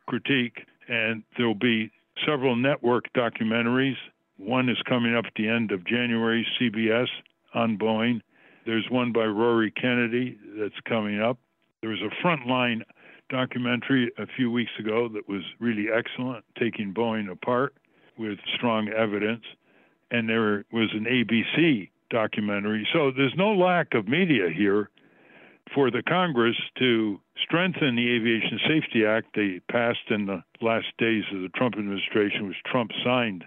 [0.07, 1.91] critique, and there'll be
[2.27, 3.97] several network documentaries.
[4.37, 7.09] One is coming up at the end of January, CBS
[7.55, 8.21] on Boeing.
[8.67, 11.39] There's one by Rory Kennedy that's coming up.
[11.81, 12.83] There was a frontline
[13.29, 17.75] documentary a few weeks ago that was really excellent, taking Boeing apart
[18.17, 19.45] with strong evidence
[20.15, 22.87] and there was an ABC documentary.
[22.93, 24.91] So there's no lack of media here
[25.75, 31.25] for the Congress to strengthen the Aviation Safety Act they passed in the last days
[31.35, 33.45] of the Trump administration, which Trump signed,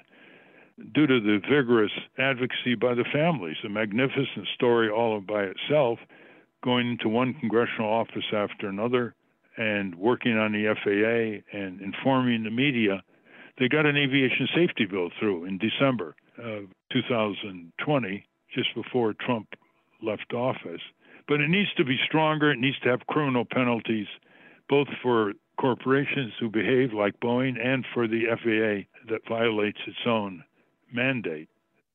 [0.93, 3.57] due to the vigorous advocacy by the families.
[3.63, 5.99] A magnificent story all by itself,
[6.63, 9.15] going into one congressional office after another
[9.57, 13.01] and working on the FAA and informing the media.
[13.57, 19.47] They got an aviation safety bill through in December of 2020, just before Trump
[20.03, 20.81] left office.
[21.27, 22.51] But it needs to be stronger.
[22.51, 24.07] It needs to have criminal penalties,
[24.69, 30.43] both for corporations who behave like Boeing and for the FAA that violates its own
[30.91, 31.49] mandate.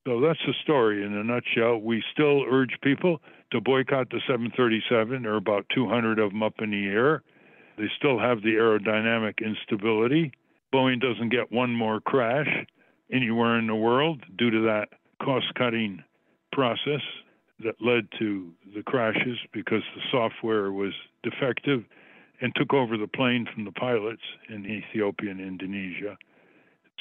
[0.05, 1.77] So that's the story in a nutshell.
[1.77, 3.21] We still urge people
[3.51, 5.23] to boycott the 737.
[5.23, 7.23] There are about 200 of them up in the air.
[7.77, 10.33] They still have the aerodynamic instability.
[10.73, 12.49] Boeing doesn't get one more crash
[13.11, 14.89] anywhere in the world due to that
[15.23, 16.03] cost cutting
[16.51, 17.01] process
[17.63, 20.93] that led to the crashes because the software was
[21.23, 21.83] defective
[22.41, 26.17] and took over the plane from the pilots in Ethiopia and Indonesia.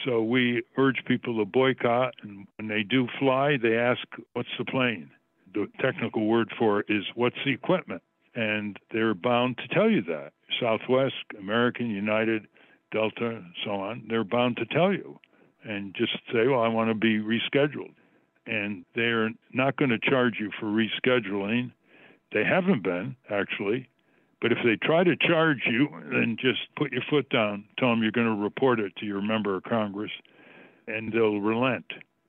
[0.04, 4.00] So we urge people to boycott, and when they do fly, they ask,
[4.32, 5.10] What's the plane?
[5.54, 8.02] The technical word for it is, What's the equipment?
[8.34, 10.32] And they're bound to tell you that.
[10.60, 12.46] Southwest, American, United,
[12.90, 15.18] Delta, so on, they're bound to tell you
[15.64, 17.94] and just say, well, I want to be rescheduled.
[18.46, 21.72] And they're not going to charge you for rescheduling.
[22.32, 23.88] They haven't been, actually.
[24.40, 28.02] But if they try to charge you, then just put your foot down, tell them
[28.02, 30.10] you're going to report it to your member of Congress,
[30.88, 31.84] and they'll relent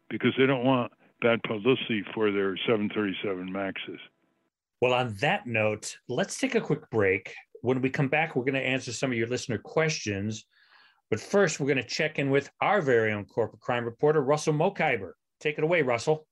[0.09, 0.91] because they don't want
[1.23, 3.99] bad publicity for their 737 Maxes.
[4.79, 7.33] Well, on that note, let's take a quick break.
[7.61, 10.45] When we come back, we're going to answer some of your listener questions.
[11.09, 14.53] But first, we're going to check in with our very own corporate crime reporter, Russell
[14.53, 15.13] Mokhiber.
[15.43, 16.25] Take it away, Russell.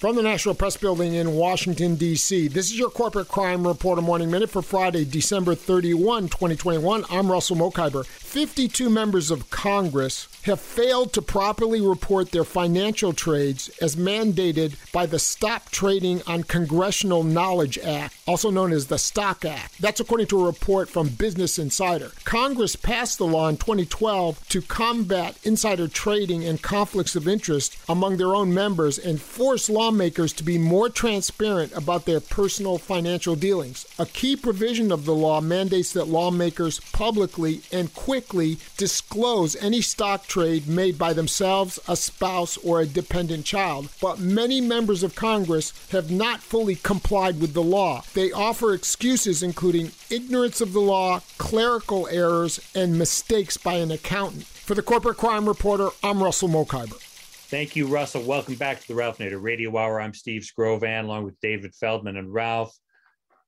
[0.00, 4.30] From the National Press Building in Washington, D.C., this is your Corporate Crime Reporter Morning
[4.30, 7.04] Minute for Friday, December 31, 2021.
[7.10, 8.06] I'm Russell Mokhiber.
[8.06, 15.04] 52 members of Congress have failed to properly report their financial trades as mandated by
[15.04, 19.78] the Stop Trading on Congressional Knowledge Act, also known as the STOCK Act.
[19.82, 22.12] That's according to a report from Business Insider.
[22.24, 28.16] Congress passed the law in 2012 to combat insider trading and conflicts of interest among
[28.16, 33.84] their own members and force lawmakers to be more transparent about their personal financial dealings.
[33.98, 40.28] A key provision of the law mandates that lawmakers publicly and quickly disclose any stock
[40.28, 43.88] trade made by themselves, a spouse, or a dependent child.
[44.00, 48.04] But many members of Congress have not fully complied with the law.
[48.14, 54.44] They offer excuses including ignorance of the law, clerical errors, and mistakes by an accountant.
[54.44, 57.09] For the Corporate Crime Reporter, I'm Russell Mokhiber.
[57.50, 58.22] Thank you, Russell.
[58.22, 60.00] Welcome back to the Ralph Nader Radio Hour.
[60.00, 62.72] I'm Steve Skrovan, along with David Feldman and Ralph.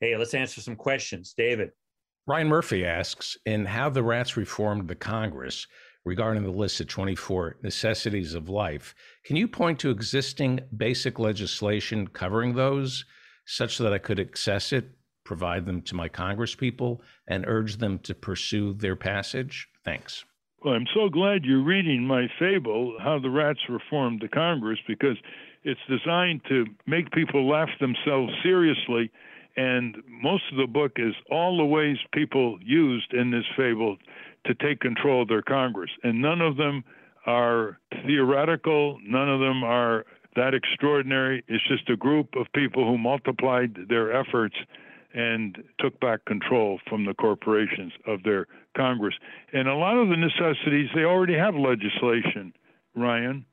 [0.00, 1.34] Hey, let's answer some questions.
[1.36, 1.70] David.
[2.26, 5.68] Ryan Murphy asks In how the rats reformed the Congress,
[6.04, 8.92] regarding the list of 24 necessities of life.
[9.24, 13.04] Can you point to existing basic legislation covering those
[13.46, 14.90] such that I could access it,
[15.24, 16.98] provide them to my congresspeople,
[17.28, 19.68] and urge them to pursue their passage?
[19.84, 20.24] Thanks.
[20.64, 25.16] Well, I'm so glad you're reading my fable, How the Rats Reformed the Congress, because
[25.64, 29.10] it's designed to make people laugh themselves seriously
[29.56, 33.98] And most of the book is all the ways people used in this fable
[34.46, 35.90] to take control of their Congress.
[36.02, 36.84] And none of them
[37.26, 40.06] are theoretical, none of them are
[40.36, 41.44] that extraordinary.
[41.48, 44.56] It's just a group of people who multiplied their efforts
[45.14, 48.46] and took back control from the corporations of their
[48.76, 49.14] Congress.
[49.52, 52.52] And a lot of the necessities, they already have legislation,
[52.94, 53.44] Ryan.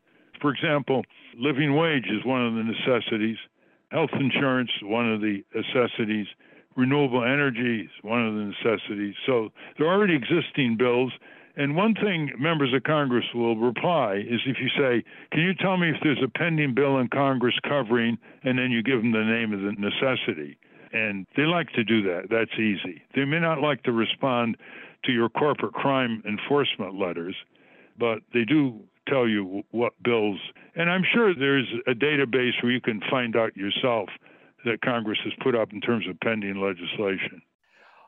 [0.41, 1.03] For example,
[1.37, 3.37] living wage is one of the necessities,
[3.91, 6.27] health insurance, one of the necessities,
[6.75, 9.15] renewable energy is one of the necessities.
[9.25, 11.11] So there are already existing bills.
[11.57, 15.75] And one thing members of Congress will reply is if you say, Can you tell
[15.75, 19.25] me if there's a pending bill in Congress covering, and then you give them the
[19.25, 20.57] name of the necessity.
[20.91, 22.23] And they like to do that.
[22.29, 23.01] That's easy.
[23.15, 24.57] They may not like to respond
[25.05, 27.35] to your corporate crime enforcement letters,
[27.97, 30.39] but they do tell you what bills.
[30.75, 34.09] And I'm sure there's a database where you can find out yourself
[34.65, 37.41] that Congress has put up in terms of pending legislation.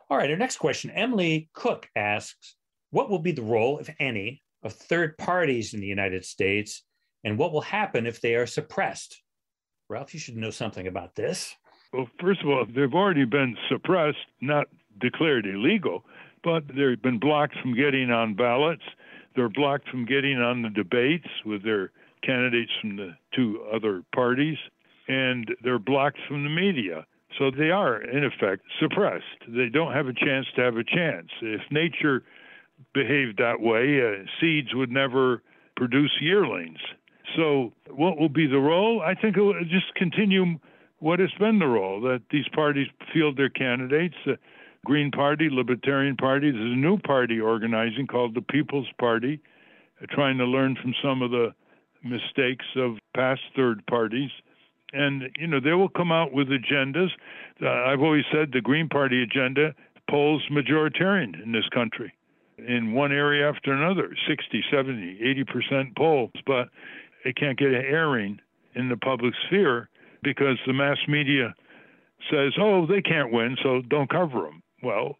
[0.10, 0.92] All right, our next question.
[0.92, 2.56] Emily Cook asks
[2.90, 6.84] What will be the role, if any, of third parties in the United States,
[7.24, 9.22] and what will happen if they are suppressed?
[9.90, 11.56] Ralph, you should know something about this.
[11.94, 14.68] Well, first of all, they've already been suppressed, not
[15.00, 16.06] declared illegal,
[16.44, 18.84] but they've been blocked from getting on ballots.
[19.36, 21.92] They're blocked from getting on the debates with their
[22.24, 24.58] candidates from the two other parties,
[25.08, 27.06] and they're blocked from the media.
[27.38, 29.26] So they are, in effect, suppressed.
[29.48, 31.30] They don't have a chance to have a chance.
[31.42, 32.24] If nature
[32.94, 35.42] behaved that way, uh, seeds would never
[35.76, 36.80] produce yearlings.
[37.36, 39.02] So, what will be the role?
[39.02, 40.60] I think it will just continue
[41.02, 44.16] what has been the role that these parties field their candidates.
[44.26, 44.34] Uh,
[44.86, 46.52] Green Party, Libertarian Party.
[46.52, 49.40] There's a new party organizing called the People's Party,
[50.02, 51.54] uh, trying to learn from some of the
[52.04, 54.32] mistakes of past third parties.
[54.94, 57.10] And, you know, they will come out with agendas.
[57.62, 59.76] Uh, I've always said the Green Party agenda
[60.10, 62.14] polls majoritarian in this country
[62.58, 65.20] in one area after another 60, 70,
[65.56, 66.32] 80% polls.
[66.46, 66.70] But
[67.24, 68.40] it can't get an airing
[68.74, 69.90] in the public sphere
[70.24, 71.54] because the mass media
[72.30, 75.18] says, oh, they can't win, so don't cover them well,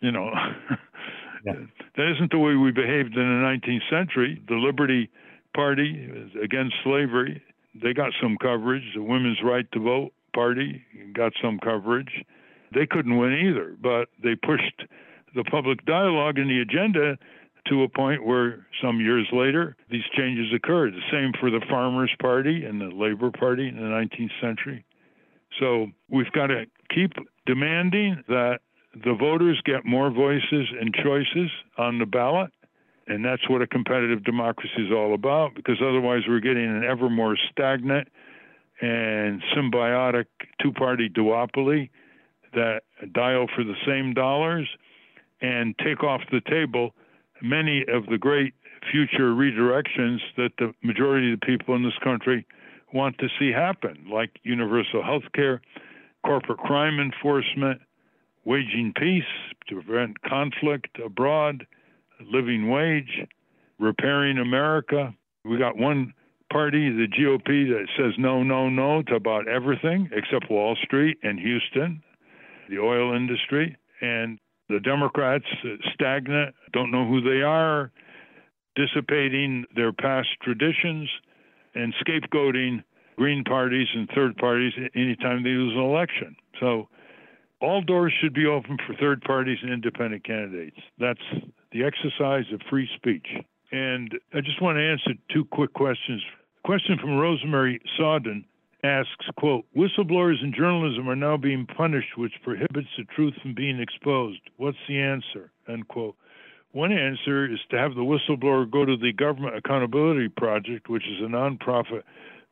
[0.00, 0.30] you know,
[1.46, 1.52] yeah.
[1.96, 4.42] that isn't the way we behaved in the 19th century.
[4.48, 5.10] The Liberty
[5.54, 6.10] Party
[6.42, 7.42] against slavery,
[7.74, 8.84] they got some coverage.
[8.94, 10.82] The Women's Right to Vote Party
[11.14, 12.24] got some coverage.
[12.74, 14.84] They couldn't win either, but they pushed
[15.34, 17.18] the public dialogue and the agenda
[17.68, 20.94] to a point where some years later these changes occurred.
[20.94, 24.84] The same for the Farmers Party and the Labor Party in the 19th century.
[25.58, 27.12] So we've got to keep
[27.46, 28.60] demanding that
[28.94, 32.50] the voters get more voices and choices on the ballot.
[33.06, 37.08] And that's what a competitive democracy is all about, because otherwise we're getting an ever
[37.08, 38.08] more stagnant
[38.80, 40.26] and symbiotic
[40.62, 41.90] two party duopoly
[42.52, 44.68] that dial for the same dollars
[45.40, 46.94] and take off the table
[47.42, 48.54] many of the great
[48.90, 52.46] future redirections that the majority of the people in this country
[52.92, 55.60] want to see happen, like universal health care,
[56.24, 57.80] corporate crime enforcement,
[58.44, 59.22] waging peace
[59.68, 61.66] to prevent conflict abroad,
[62.20, 63.26] living wage,
[63.78, 65.14] repairing America.
[65.44, 66.14] We got one
[66.50, 71.38] party, the GOP, that says no, no, no to about everything except Wall Street and
[71.38, 72.02] Houston,
[72.70, 73.76] the oil industry.
[74.00, 74.38] And
[74.68, 77.90] the Democrats, uh, stagnant, don't know who they are,
[78.76, 81.08] dissipating their past traditions,
[81.74, 82.82] and scapegoating
[83.16, 86.36] green parties and third parties anytime they lose an election.
[86.60, 86.88] So
[87.60, 90.76] all doors should be open for third parties and independent candidates.
[90.98, 91.20] That's
[91.72, 93.26] the exercise of free speech.
[93.72, 96.22] And I just want to answer two quick questions.
[96.64, 98.44] Question from Rosemary Sawden
[98.82, 103.80] asks, quote, whistleblowers in journalism are now being punished, which prohibits the truth from being
[103.80, 104.40] exposed.
[104.56, 105.50] What's the answer?
[105.68, 106.16] End quote.
[106.72, 111.20] One answer is to have the whistleblower go to the Government Accountability Project, which is
[111.20, 112.02] a nonprofit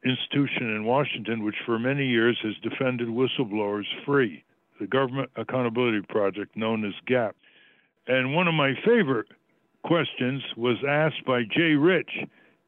[0.05, 4.43] institution in Washington which for many years has defended whistleblowers free
[4.81, 7.35] the Government Accountability Project, known as GAP.
[8.07, 9.27] And one of my favorite
[9.85, 12.11] questions was asked by Jay Rich,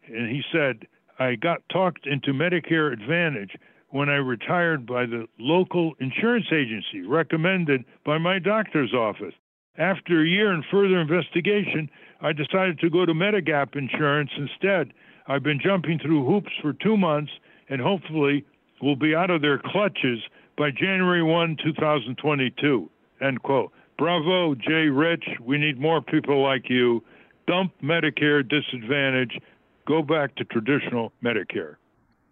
[0.06, 0.86] and he said,
[1.18, 3.56] I got talked into Medicare Advantage
[3.90, 9.34] when I retired by the local insurance agency, recommended by my doctor's office.
[9.78, 11.88] After a year and further investigation,
[12.20, 14.92] I decided to go to Medigap insurance instead.
[15.26, 17.32] I've been jumping through hoops for two months
[17.68, 18.44] and hopefully
[18.82, 20.20] will be out of their clutches
[20.56, 22.90] by January 1, 2022.
[23.20, 23.72] End quote.
[23.96, 25.24] Bravo, Jay Rich.
[25.40, 27.02] We need more people like you.
[27.46, 29.40] Dump Medicare disadvantage.
[29.88, 31.76] Go back to traditional Medicare.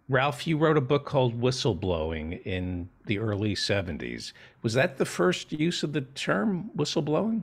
[0.07, 4.31] Ralph, you wrote a book called Whistleblowing in the early 70s.
[4.61, 7.41] Was that the first use of the term whistleblowing?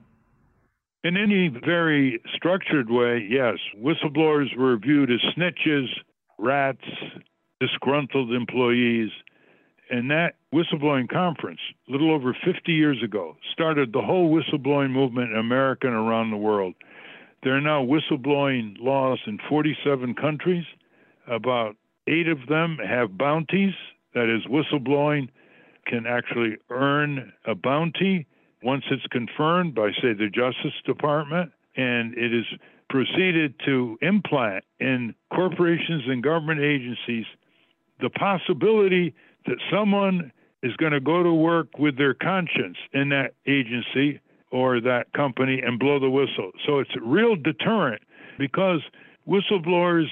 [1.03, 3.59] In any very structured way, yes.
[3.77, 5.89] Whistleblowers were viewed as snitches,
[6.39, 6.87] rats,
[7.59, 9.11] disgruntled employees.
[9.91, 15.33] And that whistleblowing conference, a little over 50 years ago, started the whole whistleblowing movement
[15.33, 16.75] in America and around the world.
[17.45, 20.65] There are now whistleblowing laws in 47 countries.
[21.27, 21.77] About
[22.07, 23.75] eight of them have bounties.
[24.15, 25.29] That is, whistleblowing
[25.87, 28.27] can actually earn a bounty
[28.63, 31.53] once it's confirmed by, say, the Justice Department.
[31.77, 32.47] And it is
[32.89, 37.27] proceeded to implant in corporations and government agencies
[38.01, 39.15] the possibility
[39.47, 40.33] that someone
[40.63, 44.21] is going to go to work with their conscience in that agency
[44.55, 46.53] or that company and blow the whistle.
[46.65, 48.01] So it's a real deterrent
[48.39, 48.81] because
[49.29, 50.07] whistleblowers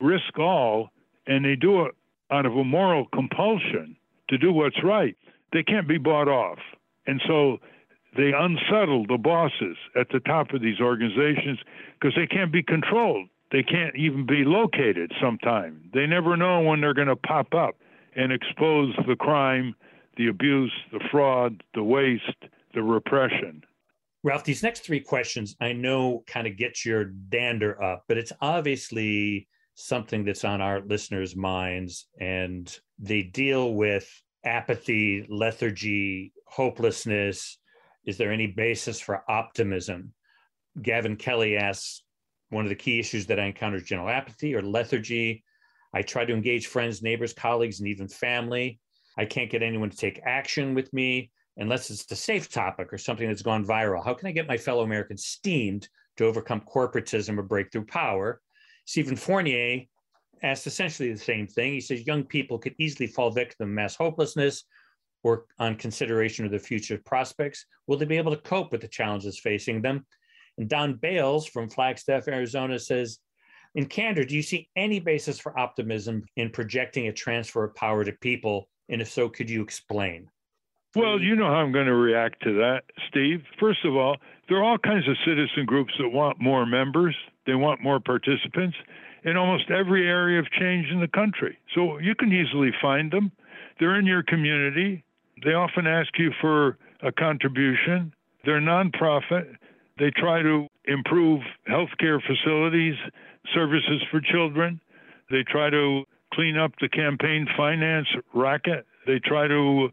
[0.00, 0.90] risk all
[1.26, 1.96] and they do it
[2.30, 3.96] out of a moral compulsion
[4.28, 5.16] to do what's right.
[5.52, 6.58] They can't be bought off.
[7.08, 7.58] And so
[8.16, 11.58] they unsettle the bosses at the top of these organizations
[11.98, 13.28] because they can't be controlled.
[13.50, 15.90] They can't even be located sometime.
[15.92, 17.74] They never know when they're going to pop up
[18.14, 19.74] and expose the crime,
[20.16, 22.44] the abuse, the fraud, the waste,
[22.74, 23.64] the repression.
[24.24, 28.32] Ralph, these next three questions I know kind of get your dander up, but it's
[28.40, 34.10] obviously something that's on our listeners' minds, and they deal with
[34.44, 37.58] apathy, lethargy, hopelessness.
[38.06, 40.12] Is there any basis for optimism?
[40.82, 42.02] Gavin Kelly asks,
[42.50, 45.44] one of the key issues that I encounter is general apathy or lethargy.
[45.94, 48.80] I try to engage friends, neighbors, colleagues, and even family.
[49.16, 52.98] I can't get anyone to take action with me unless it's a safe topic or
[52.98, 54.04] something that's gone viral.
[54.04, 58.40] How can I get my fellow Americans steamed to overcome corporatism or break through power?
[58.84, 59.82] Stephen Fournier
[60.42, 61.72] asked essentially the same thing.
[61.72, 64.64] He says young people could easily fall victim to mass hopelessness
[65.24, 67.66] or on consideration of their future prospects.
[67.86, 70.06] Will they be able to cope with the challenges facing them?
[70.58, 73.18] And Don Bales from Flagstaff, Arizona says,
[73.74, 78.04] in candor, do you see any basis for optimism in projecting a transfer of power
[78.04, 78.68] to people?
[78.88, 80.30] And if so, could you explain?
[80.98, 83.44] Well, you know how I'm going to react to that, Steve.
[83.60, 84.16] First of all,
[84.48, 87.14] there are all kinds of citizen groups that want more members,
[87.46, 88.76] they want more participants
[89.22, 91.56] in almost every area of change in the country.
[91.72, 93.30] So you can easily find them.
[93.78, 95.04] They're in your community.
[95.44, 98.12] They often ask you for a contribution.
[98.44, 99.54] They're nonprofit.
[100.00, 102.96] They try to improve healthcare facilities,
[103.54, 104.80] services for children.
[105.30, 106.02] They try to
[106.34, 108.84] clean up the campaign finance racket.
[109.06, 109.90] They try to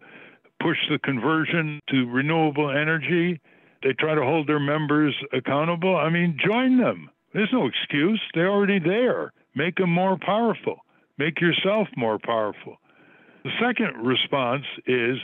[0.65, 3.39] push the conversion to renewable energy.
[3.83, 5.95] They try to hold their members accountable.
[5.95, 7.07] I mean, join them.
[7.35, 8.19] There's no excuse.
[8.33, 9.31] They're already there.
[9.53, 10.77] Make them more powerful.
[11.19, 12.77] Make yourself more powerful.
[13.43, 15.17] The second response is,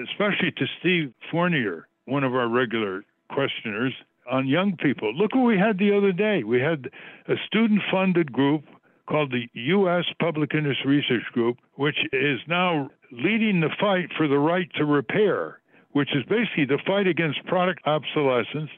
[0.00, 3.92] especially to Steve Fournier, one of our regular questioners,
[4.30, 5.12] on young people.
[5.14, 6.44] Look what we had the other day.
[6.44, 6.88] We had
[7.26, 8.62] a student funded group
[9.08, 10.04] called the U.S.
[10.20, 15.60] Public Interest Research Group, which is now leading the fight for the right to repair,
[15.92, 18.70] which is basically the fight against product obsolescence,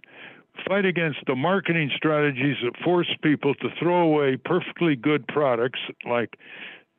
[0.66, 6.38] fight against the marketing strategies that force people to throw away perfectly good products like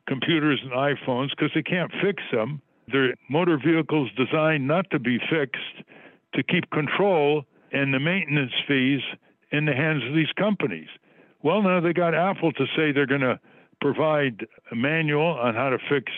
[0.06, 2.60] computers and iPhones because they can't fix them.
[2.92, 5.86] They're motor vehicles designed not to be fixed,
[6.34, 9.00] to keep control and the maintenance fees
[9.52, 10.88] in the hands of these companies.
[11.42, 13.38] Well, now they got Apple to say they're going to
[13.80, 16.12] provide a manual on how to fix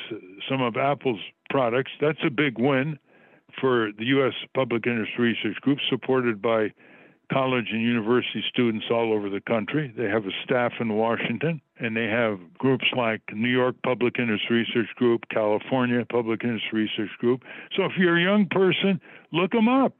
[0.48, 1.90] some of Apple's products.
[2.00, 2.98] That's a big win
[3.60, 4.34] for the U.S.
[4.54, 6.72] Public Interest Research Group, supported by
[7.32, 9.92] college and university students all over the country.
[9.96, 14.44] They have a staff in Washington, and they have groups like New York Public Interest
[14.50, 17.42] Research Group, California Public Interest Research Group.
[17.76, 19.00] So if you're a young person,
[19.32, 19.94] look them up.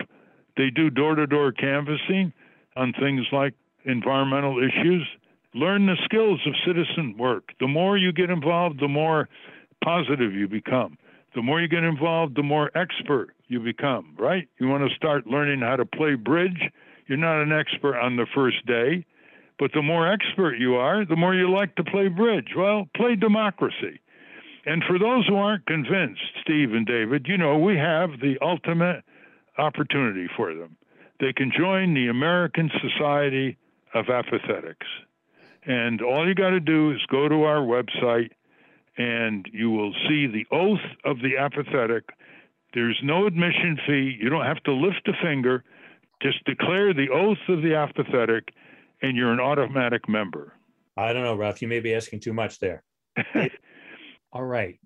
[0.57, 2.33] They do door to door canvassing
[2.77, 3.55] on things like
[3.85, 5.07] environmental issues.
[5.55, 7.53] Learn the skills of citizen work.
[7.61, 9.29] The more you get involved, the more
[9.85, 10.97] positive you become.
[11.35, 14.49] The more you get involved, the more expert you become, right?
[14.59, 16.71] You want to start learning how to play bridge.
[17.07, 19.05] You're not an expert on the first day,
[19.59, 22.49] but the more expert you are, the more you like to play bridge.
[22.57, 24.01] Well, play democracy.
[24.65, 29.03] And for those who aren't convinced, Steve and David, you know, we have the ultimate
[29.59, 30.77] opportunity for them.
[31.21, 33.57] They can join the American Society
[33.95, 34.87] of Apathetics.
[35.65, 38.31] And all you got to do is go to our website
[38.97, 42.05] and you will see the oath of the apathetic.
[42.75, 44.17] There's no admission fee.
[44.21, 45.65] You don't have to lift a finger.
[46.23, 48.49] Just declare the oath of the apathetic
[49.03, 50.55] and you're an automatic member.
[50.97, 51.63] I don't know, Ralph.
[51.63, 52.83] You may be asking too much there.
[54.33, 54.79] All right.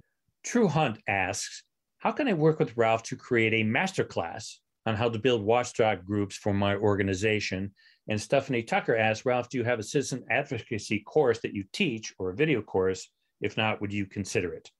[0.44, 1.64] True Hunt asks,
[1.98, 6.04] how can I work with Ralph to create a masterclass on how to build watchdog
[6.04, 7.72] groups for my organization?
[8.08, 12.14] And Stephanie Tucker asked, Ralph, do you have a citizen advocacy course that you teach
[12.18, 13.08] or a video course?
[13.40, 14.70] If not, would you consider it?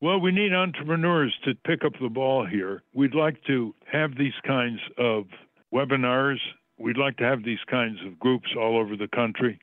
[0.00, 2.82] Well, we need entrepreneurs to pick up the ball here.
[2.94, 5.24] We'd like to have these kinds of
[5.72, 6.38] webinars.
[6.78, 9.58] We'd like to have these kinds of groups all over the country,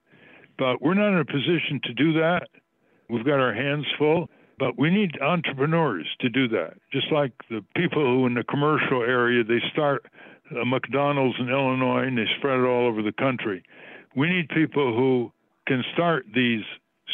[0.58, 2.48] but we're not in a position to do that.
[3.10, 6.76] We've got our hands full, but we need entrepreneurs to do that.
[6.92, 10.06] Just like the people who in the commercial area, they start
[10.60, 13.64] a McDonald's in Illinois and they spread it all over the country.
[14.16, 15.32] We need people who
[15.68, 16.64] can start these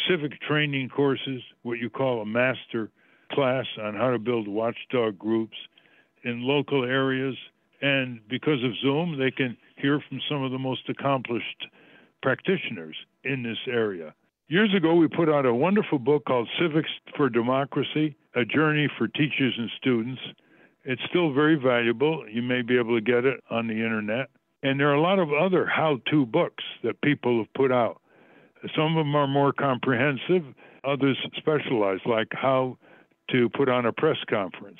[0.08, 2.90] civic training courses, what you call a master
[3.32, 5.56] class on how to build watchdog groups
[6.24, 7.36] in local areas.
[7.80, 11.66] And because of Zoom, they can hear from some of the most accomplished
[12.22, 14.14] practitioners in this area.
[14.48, 19.06] Years ago, we put out a wonderful book called Civics for Democracy A Journey for
[19.06, 20.20] Teachers and Students.
[20.88, 22.24] It's still very valuable.
[22.26, 24.30] You may be able to get it on the internet.
[24.62, 28.00] And there are a lot of other how to books that people have put out.
[28.74, 30.44] Some of them are more comprehensive,
[30.84, 32.78] others specialized, like how
[33.30, 34.78] to put on a press conference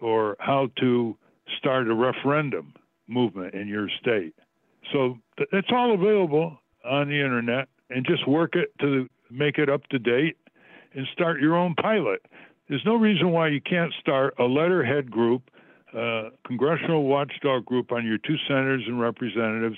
[0.00, 1.16] or how to
[1.58, 2.72] start a referendum
[3.08, 4.34] movement in your state.
[4.92, 5.18] So
[5.50, 9.98] it's all available on the internet and just work it to make it up to
[9.98, 10.36] date
[10.94, 12.24] and start your own pilot.
[12.68, 15.50] There's no reason why you can't start a letterhead group,
[15.94, 19.76] a congressional watchdog group on your two senators and representatives,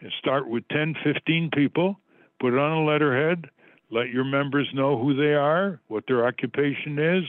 [0.00, 1.98] and start with 10, 15 people,
[2.38, 3.46] put it on a letterhead,
[3.90, 7.24] let your members know who they are, what their occupation is,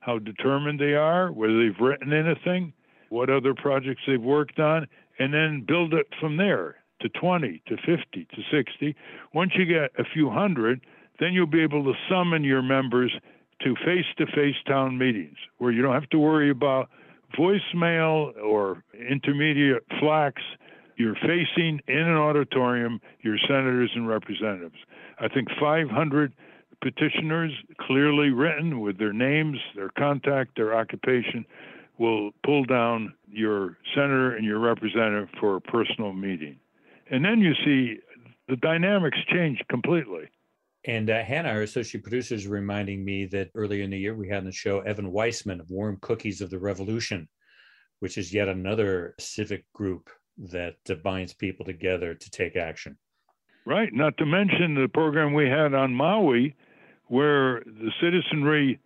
[0.00, 2.72] how determined they are, whether they've written anything,
[3.08, 4.86] what other projects they've worked on,
[5.20, 8.96] and then build it from there to 20, to 50, to 60.
[9.32, 10.80] Once you get a few hundred,
[11.20, 13.12] then you'll be able to summon your members
[13.62, 16.88] to face to face town meetings where you don't have to worry about
[17.38, 20.42] voicemail or intermediate flacks.
[20.96, 24.76] You're facing in an auditorium your senators and representatives.
[25.18, 26.32] I think 500
[26.82, 31.44] petitioners, clearly written with their names, their contact, their occupation,
[31.98, 36.56] will pull down your senator and your representative for a personal meeting.
[37.10, 37.98] And then you see
[38.48, 40.30] the dynamics change completely.
[40.86, 44.28] And uh, Hannah, our associate producer, is reminding me that earlier in the year we
[44.28, 47.28] had on the show Evan Weissman of Warm Cookies of the Revolution,
[47.98, 50.08] which is yet another civic group
[50.38, 52.96] that uh, binds people together to take action.
[53.66, 53.92] Right.
[53.92, 56.56] Not to mention the program we had on Maui,
[57.08, 58.80] where the citizenry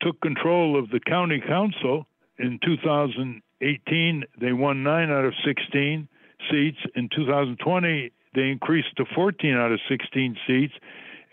[0.00, 2.06] took control of the county council
[2.38, 4.24] in 2018.
[4.40, 6.08] They won nine out of 16
[6.50, 6.78] seats.
[6.96, 10.74] In 2020, they increased to 14 out of 16 seats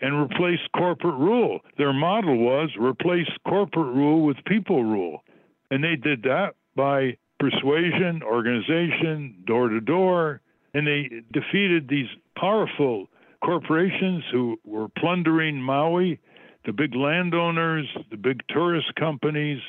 [0.02, 1.60] and replace corporate rule.
[1.78, 5.22] Their model was replace corporate rule with people rule.
[5.70, 10.40] And they did that by persuasion, organization, door to door,
[10.74, 13.06] and they defeated these powerful
[13.44, 16.18] corporations who were plundering Maui,
[16.64, 19.60] the big landowners, the big tourist companies,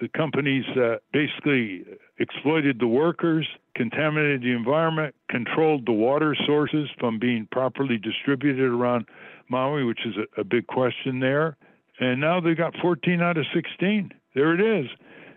[0.00, 1.84] the companies that basically
[2.18, 9.06] exploited the workers, contaminated the environment, controlled the water sources from being properly distributed around
[9.48, 11.56] Maui, which is a, a big question there.
[11.98, 14.12] And now they've got 14 out of 16.
[14.34, 14.90] There it is.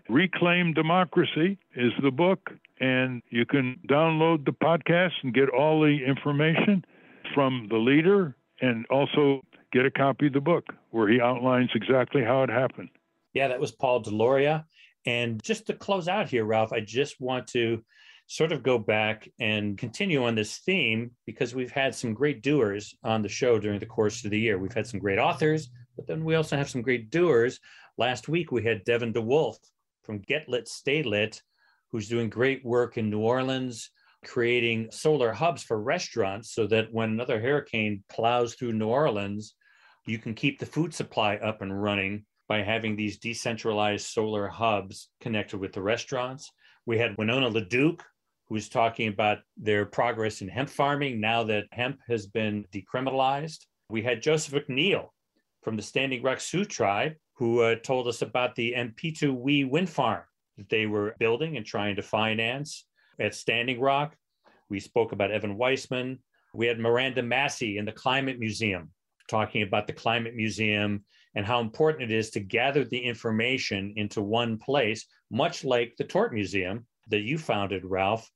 [0.08, 2.50] Reclaim Democracy is the book,
[2.80, 6.84] and you can download the podcast and get all the information
[7.34, 9.42] from the leader and also
[9.72, 12.88] get a copy of the book where he outlines exactly how it happened.
[13.32, 14.64] Yeah, that was Paul Deloria.
[15.06, 17.82] And just to close out here, Ralph, I just want to
[18.30, 22.94] sort of go back and continue on this theme because we've had some great doers
[23.02, 24.56] on the show during the course of the year.
[24.56, 27.58] We've had some great authors, but then we also have some great doers.
[27.98, 29.58] Last week, we had Devin De Wulf
[30.04, 31.42] from Get Lit, Stay Lit,
[31.90, 33.90] who's doing great work in New Orleans,
[34.24, 39.56] creating solar hubs for restaurants so that when another hurricane plows through New Orleans,
[40.06, 45.08] you can keep the food supply up and running by having these decentralized solar hubs
[45.20, 46.52] connected with the restaurants.
[46.86, 48.02] We had Winona LaDuke,
[48.50, 53.64] who was talking about their progress in hemp farming now that hemp has been decriminalized.
[53.88, 55.10] We had Joseph McNeil
[55.62, 59.88] from the Standing Rock Sioux tribe, who uh, told us about the Anpetu Wi wind
[59.88, 60.24] farm
[60.58, 62.86] that they were building and trying to finance
[63.20, 64.16] at Standing Rock.
[64.68, 66.18] We spoke about Evan Weissman.
[66.52, 68.90] We had Miranda Massie in the Climate Museum
[69.28, 71.04] talking about the Climate Museum
[71.36, 76.04] and how important it is to gather the information into one place, much like the
[76.04, 78.28] Tort Museum that you founded, Ralph,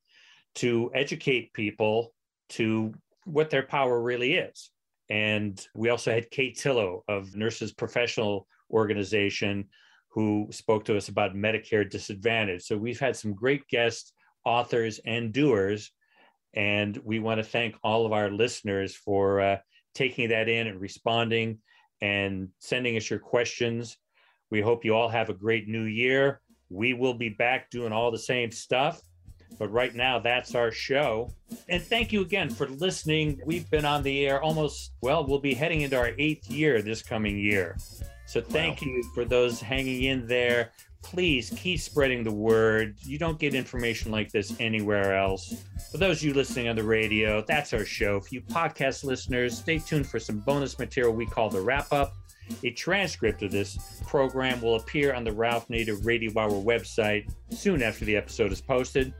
[0.57, 2.13] to educate people
[2.51, 2.93] to
[3.25, 4.71] what their power really is.
[5.11, 9.67] And we also had Kay Tillow of Nurses Professional organization
[10.09, 12.63] who spoke to us about Medicare Disadvantage.
[12.63, 14.13] So we've had some great guests,
[14.45, 15.91] authors, and doers.
[16.55, 19.57] And we want to thank all of our listeners for uh,
[19.95, 21.59] taking that in and responding
[22.01, 23.97] and sending us your questions.
[24.51, 26.41] We hope you all have a great new year.
[26.71, 29.01] We will be back doing all the same stuff.
[29.59, 31.31] But right now, that's our show.
[31.69, 33.41] And thank you again for listening.
[33.45, 37.03] We've been on the air almost, well, we'll be heading into our eighth year this
[37.03, 37.77] coming year.
[38.27, 38.89] So thank wow.
[38.89, 40.71] you for those hanging in there.
[41.03, 42.97] Please keep spreading the word.
[43.03, 45.63] You don't get information like this anywhere else.
[45.93, 48.21] For those of you listening on the radio, that's our show.
[48.21, 52.15] For you podcast listeners, stay tuned for some bonus material we call the wrap up.
[52.63, 57.83] A transcript of this program will appear on the Ralph Nader Radio Hour website soon
[57.83, 59.13] after the episode is posted.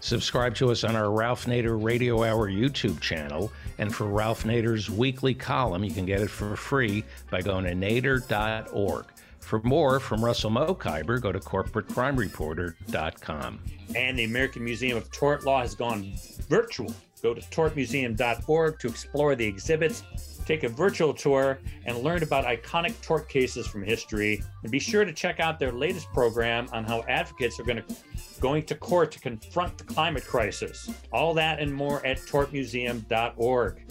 [0.00, 3.50] Subscribe to us on our Ralph Nader Radio Hour YouTube channel.
[3.78, 7.72] And for Ralph Nader's weekly column, you can get it for free by going to
[7.72, 9.06] nader.org.
[9.40, 13.60] For more from Russell Mokhiber, go to corporatecrimereporter.com.
[13.94, 16.14] And the American Museum of Tort Law has gone
[16.48, 16.92] virtual.
[17.22, 20.02] Go to tortmuseum.org to explore the exhibits,
[20.46, 24.42] take a virtual tour, and learn about iconic tort cases from history.
[24.62, 27.96] And be sure to check out their latest program on how advocates are going to
[28.40, 30.90] going to court to confront the climate crisis.
[31.12, 33.82] All that and more at tortmuseum.org.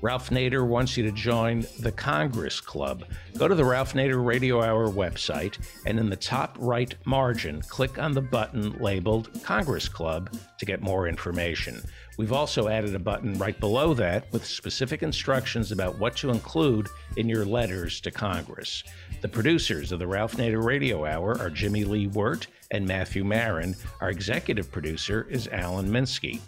[0.00, 3.04] Ralph Nader wants you to join the Congress Club.
[3.36, 7.98] Go to the Ralph Nader Radio Hour website and in the top right margin, click
[7.98, 11.82] on the button labeled Congress Club to get more information.
[12.16, 16.88] We've also added a button right below that with specific instructions about what to include
[17.16, 18.84] in your letters to Congress.
[19.20, 23.74] The producers of the Ralph Nader Radio Hour are Jimmy Lee Wirt and Matthew Marin.
[24.00, 26.40] Our executive producer is Alan Minsky.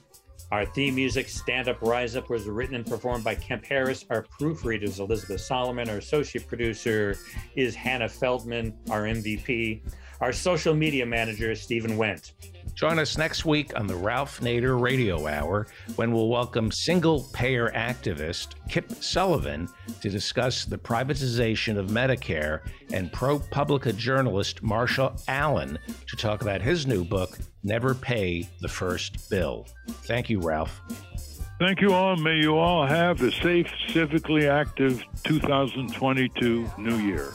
[0.52, 4.04] Our theme music, Stand Up, Rise Up, was written and performed by Kemp Harris.
[4.10, 5.88] Our proofreader is Elizabeth Solomon.
[5.88, 7.16] Our associate producer
[7.54, 9.82] is Hannah Feldman, our MVP.
[10.20, 12.32] Our social media manager is Stephen Wendt.
[12.80, 15.66] Join us next week on the Ralph Nader Radio Hour
[15.96, 19.68] when we'll welcome single payer activist Kip Sullivan
[20.00, 22.60] to discuss the privatization of Medicare
[22.90, 25.78] and ProPublica journalist Marshall Allen
[26.08, 29.66] to talk about his new book, Never Pay the First Bill.
[30.06, 30.80] Thank you, Ralph.
[31.58, 32.16] Thank you all.
[32.16, 37.30] May you all have a safe, civically active 2022 New Year.